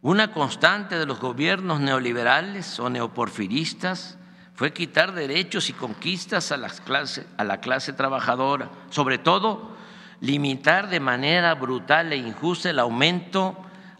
una 0.00 0.32
constante 0.32 0.98
de 0.98 1.06
los 1.06 1.20
gobiernos 1.20 1.80
neoliberales 1.80 2.80
o 2.80 2.90
neoporfiristas 2.90 4.18
fue 4.62 4.72
quitar 4.72 5.12
derechos 5.12 5.70
y 5.70 5.72
conquistas 5.72 6.52
a, 6.52 6.54
a 6.54 7.44
la 7.44 7.60
clase 7.60 7.92
trabajadora, 7.94 8.70
sobre 8.90 9.18
todo 9.18 9.74
limitar 10.20 10.88
de 10.88 11.00
manera 11.00 11.52
brutal 11.56 12.12
e 12.12 12.16
injusta 12.16 12.70
el 12.70 12.78
aumento 12.78 13.56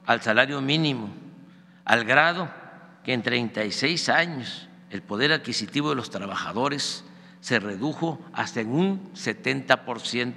al 0.06 0.22
salario 0.22 0.60
mínimo, 0.60 1.12
al 1.84 2.04
grado 2.04 2.48
que 3.02 3.12
en 3.12 3.24
36 3.24 4.08
años 4.08 4.68
el 4.90 5.02
poder 5.02 5.32
adquisitivo 5.32 5.88
de 5.88 5.96
los 5.96 6.10
trabajadores 6.10 7.04
se 7.40 7.58
redujo 7.58 8.20
hasta 8.32 8.60
un 8.60 9.12
70%. 9.14 10.32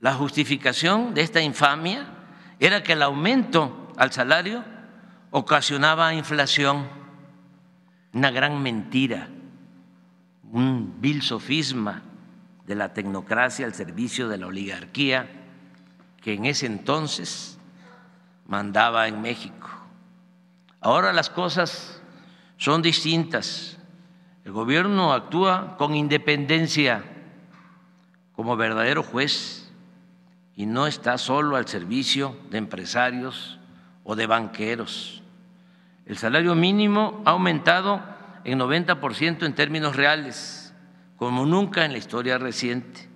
La 0.00 0.14
justificación 0.14 1.12
de 1.12 1.20
esta 1.20 1.42
infamia 1.42 2.06
era 2.58 2.82
que 2.82 2.94
el 2.94 3.02
aumento 3.02 3.92
al 3.98 4.12
salario 4.12 4.64
ocasionaba 5.30 6.14
inflación, 6.14 7.01
una 8.12 8.30
gran 8.30 8.62
mentira, 8.62 9.28
un 10.50 11.00
vil 11.00 11.22
sofisma 11.22 12.02
de 12.66 12.74
la 12.74 12.92
tecnocracia 12.92 13.66
al 13.66 13.74
servicio 13.74 14.28
de 14.28 14.38
la 14.38 14.46
oligarquía 14.46 15.28
que 16.20 16.34
en 16.34 16.44
ese 16.44 16.66
entonces 16.66 17.58
mandaba 18.46 19.08
en 19.08 19.20
México. 19.20 19.68
Ahora 20.80 21.12
las 21.12 21.30
cosas 21.30 22.02
son 22.56 22.82
distintas. 22.82 23.78
El 24.44 24.52
gobierno 24.52 25.12
actúa 25.12 25.76
con 25.76 25.94
independencia 25.94 27.04
como 28.34 28.56
verdadero 28.56 29.02
juez 29.02 29.72
y 30.54 30.66
no 30.66 30.86
está 30.86 31.18
solo 31.18 31.56
al 31.56 31.66
servicio 31.66 32.36
de 32.50 32.58
empresarios 32.58 33.58
o 34.04 34.16
de 34.16 34.26
banqueros. 34.26 35.21
El 36.06 36.16
salario 36.16 36.54
mínimo 36.54 37.22
ha 37.24 37.30
aumentado 37.30 38.02
en 38.44 38.58
90% 38.58 39.46
en 39.46 39.54
términos 39.54 39.96
reales, 39.96 40.74
como 41.16 41.46
nunca 41.46 41.84
en 41.84 41.92
la 41.92 41.98
historia 41.98 42.38
reciente. 42.38 43.08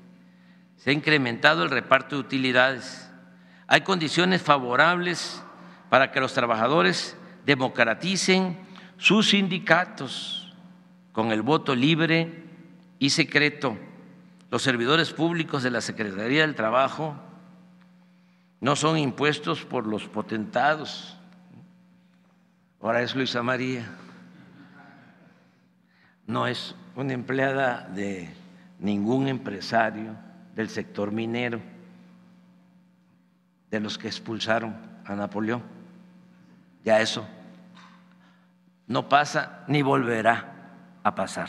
Se 0.77 0.91
ha 0.91 0.93
incrementado 0.93 1.65
el 1.65 1.71
reparto 1.71 2.15
de 2.15 2.21
utilidades. 2.21 3.11
Hay 3.67 3.81
condiciones 3.81 4.43
favorables 4.43 5.43
para 5.89 6.13
que 6.13 6.21
los 6.21 6.33
trabajadores 6.33 7.17
democraticen 7.45 8.59
sus 8.99 9.31
sindicatos 9.31 10.55
con 11.13 11.33
el 11.33 11.43
voto 11.43 11.75
libre 11.75 12.45
y 12.99 13.11
secreto. 13.11 13.77
Los 14.51 14.63
servidores 14.63 15.13
públicos 15.13 15.63
de 15.63 15.71
la 15.71 15.81
Secretaría 15.81 16.43
del 16.43 16.55
Trabajo 16.55 17.17
no 18.61 18.77
son 18.77 18.99
impuestos 18.99 19.65
por 19.65 19.87
los 19.87 20.05
potentados. 20.09 21.16
Ahora 22.81 23.03
es 23.03 23.15
Luisa 23.15 23.43
María. 23.43 23.85
No 26.27 26.47
es 26.47 26.75
una 26.95 27.13
empleada 27.13 27.89
de 27.89 28.29
ningún 28.79 29.29
empresario 29.29 30.17
del 30.55 30.69
sector 30.69 31.13
minero, 31.13 31.61
de 33.71 33.81
los 33.81 33.99
que 33.99 34.09
expulsaron 34.09 34.77
a 35.05 35.15
Napoleón. 35.15 35.63
Ya 36.85 37.01
eso 37.01 37.27
no 38.87 39.09
pasa 39.09 39.65
ni 39.69 39.83
volverá 39.83 40.53
a 41.03 41.15
pasar. 41.15 41.49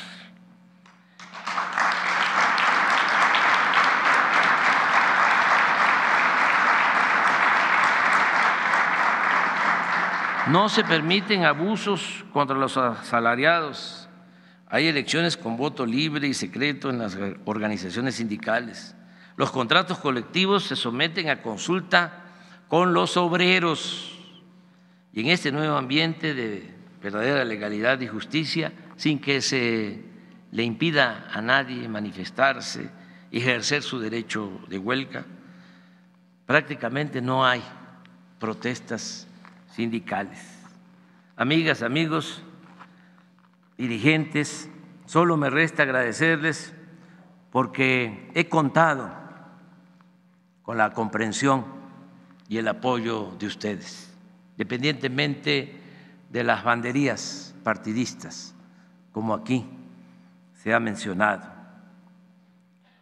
No 10.49 10.69
se 10.69 10.85
permiten 10.85 11.43
abusos 11.43 12.23
contra 12.31 12.55
los 12.55 12.77
asalariados. 12.77 14.07
Hay 14.69 14.87
elecciones 14.87 15.35
con 15.35 15.57
voto 15.57 15.85
libre 15.85 16.27
y 16.27 16.33
secreto 16.33 16.89
en 16.89 16.99
las 16.99 17.17
organizaciones 17.43 18.15
sindicales. 18.15 18.95
Los 19.35 19.51
contratos 19.51 19.97
colectivos 19.97 20.63
se 20.63 20.77
someten 20.77 21.29
a 21.29 21.41
consulta 21.41 22.23
con 22.69 22.93
los 22.93 23.17
obreros. 23.17 24.17
Y 25.11 25.21
en 25.21 25.27
este 25.27 25.51
nuevo 25.51 25.75
ambiente 25.75 26.33
de 26.33 26.73
verdadera 27.01 27.43
legalidad 27.43 27.99
y 27.99 28.07
justicia, 28.07 28.71
sin 28.95 29.19
que 29.19 29.41
se 29.41 30.01
le 30.51 30.63
impida 30.63 31.27
a 31.31 31.41
nadie 31.41 31.89
manifestarse 31.89 32.89
ejercer 33.31 33.83
su 33.83 33.99
derecho 33.99 34.61
de 34.69 34.77
huelga, 34.77 35.25
prácticamente 36.45 37.21
no 37.21 37.45
hay 37.45 37.61
protestas 38.39 39.27
sindicales. 39.77 40.39
Amigas, 41.35 41.83
amigos, 41.83 42.41
dirigentes, 43.77 44.71
solo 45.05 45.37
me 45.37 45.51
resta 45.51 45.83
agradecerles 45.83 46.73
porque 47.51 48.31
he 48.33 48.49
contado 48.49 49.11
con 50.63 50.79
la 50.79 50.93
comprensión 50.93 51.63
y 52.49 52.57
el 52.57 52.67
apoyo 52.67 53.35
de 53.37 53.45
ustedes, 53.45 54.11
independientemente 54.53 55.79
de 56.31 56.43
las 56.43 56.63
banderías 56.63 57.53
partidistas, 57.63 58.55
como 59.11 59.35
aquí 59.35 59.63
se 60.55 60.73
ha 60.73 60.79
mencionado. 60.79 61.43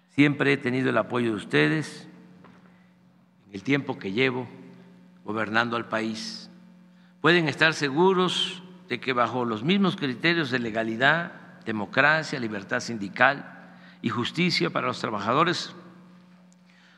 Siempre 0.10 0.52
he 0.52 0.58
tenido 0.58 0.90
el 0.90 0.98
apoyo 0.98 1.30
de 1.30 1.38
ustedes 1.38 2.06
en 3.48 3.56
el 3.56 3.64
tiempo 3.64 3.98
que 3.98 4.12
llevo 4.12 4.46
gobernando 5.24 5.78
al 5.78 5.88
país 5.88 6.45
pueden 7.26 7.50
estar 7.50 7.74
seguros 7.74 8.62
de 8.88 9.00
que 9.00 9.12
bajo 9.12 9.46
los 9.46 9.64
mismos 9.64 9.96
criterios 9.96 10.52
de 10.52 10.60
legalidad, 10.60 11.32
democracia, 11.66 12.40
libertad 12.40 12.82
sindical 12.82 13.74
y 14.04 14.10
justicia 14.10 14.70
para 14.70 14.86
los 14.86 15.00
trabajadores, 15.00 15.74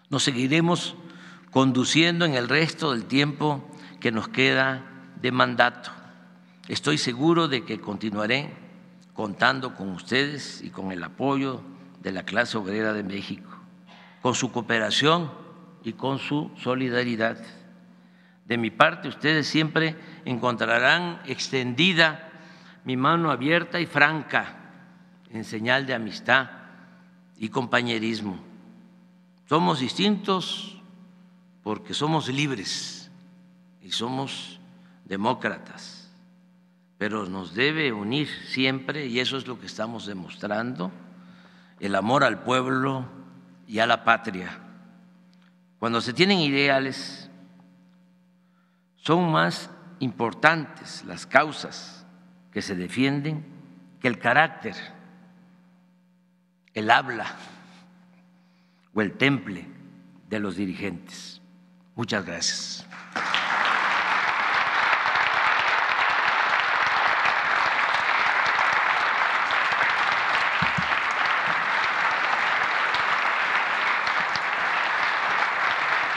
nos 0.09 0.23
seguiremos 0.23 0.97
conduciendo 1.49 2.25
en 2.25 2.33
el 2.33 2.49
resto 2.49 2.91
del 2.91 3.05
tiempo 3.05 3.65
que 4.01 4.11
nos 4.11 4.27
queda 4.27 4.83
de 5.21 5.31
mandato. 5.31 5.91
Estoy 6.67 6.97
seguro 6.97 7.47
de 7.47 7.63
que 7.63 7.79
continuaré 7.79 8.53
contando 9.13 9.75
con 9.75 9.91
ustedes 9.91 10.61
y 10.61 10.71
con 10.71 10.91
el 10.91 11.05
apoyo 11.05 11.61
de 12.01 12.11
la 12.11 12.23
clase 12.23 12.57
obrera 12.57 12.91
de 12.91 13.03
México, 13.03 13.49
con 14.21 14.35
su 14.35 14.51
cooperación 14.51 15.31
y 15.85 15.93
con 15.93 16.19
su 16.19 16.51
solidaridad. 16.57 17.37
De 18.47 18.57
mi 18.57 18.71
parte, 18.71 19.09
ustedes 19.09 19.45
siempre 19.45 19.97
encontrarán 20.23 21.19
extendida 21.25 22.31
mi 22.85 22.95
mano 22.95 23.29
abierta 23.29 23.81
y 23.81 23.85
franca 23.85 24.55
en 25.29 25.43
señal 25.43 25.85
de 25.85 25.93
amistad 25.93 26.49
y 27.37 27.49
compañerismo. 27.49 28.39
Somos 29.49 29.81
distintos 29.81 30.81
porque 31.61 31.93
somos 31.93 32.29
libres 32.29 33.11
y 33.81 33.91
somos 33.91 34.61
demócratas, 35.03 36.09
pero 36.97 37.25
nos 37.25 37.53
debe 37.53 37.91
unir 37.91 38.29
siempre, 38.47 39.07
y 39.07 39.19
eso 39.19 39.37
es 39.37 39.45
lo 39.45 39.59
que 39.59 39.65
estamos 39.65 40.05
demostrando, 40.05 40.91
el 41.81 41.95
amor 41.95 42.23
al 42.23 42.43
pueblo 42.43 43.05
y 43.67 43.79
a 43.79 43.85
la 43.85 44.05
patria. 44.05 44.57
Cuando 45.79 45.99
se 45.99 46.13
tienen 46.13 46.39
ideales, 46.39 47.26
son 49.07 49.31
más 49.31 49.69
importantes 49.99 51.05
las 51.05 51.25
causas 51.25 52.05
que 52.51 52.61
se 52.61 52.75
defienden 52.75 53.45
que 54.01 54.09
el 54.09 54.19
carácter, 54.19 54.75
el 56.73 56.91
habla 56.91 57.25
o 58.93 59.01
el 59.01 59.13
temple 59.13 59.65
de 60.29 60.39
los 60.41 60.57
dirigentes. 60.57 61.41
Muchas 61.95 62.25
gracias. 62.25 62.86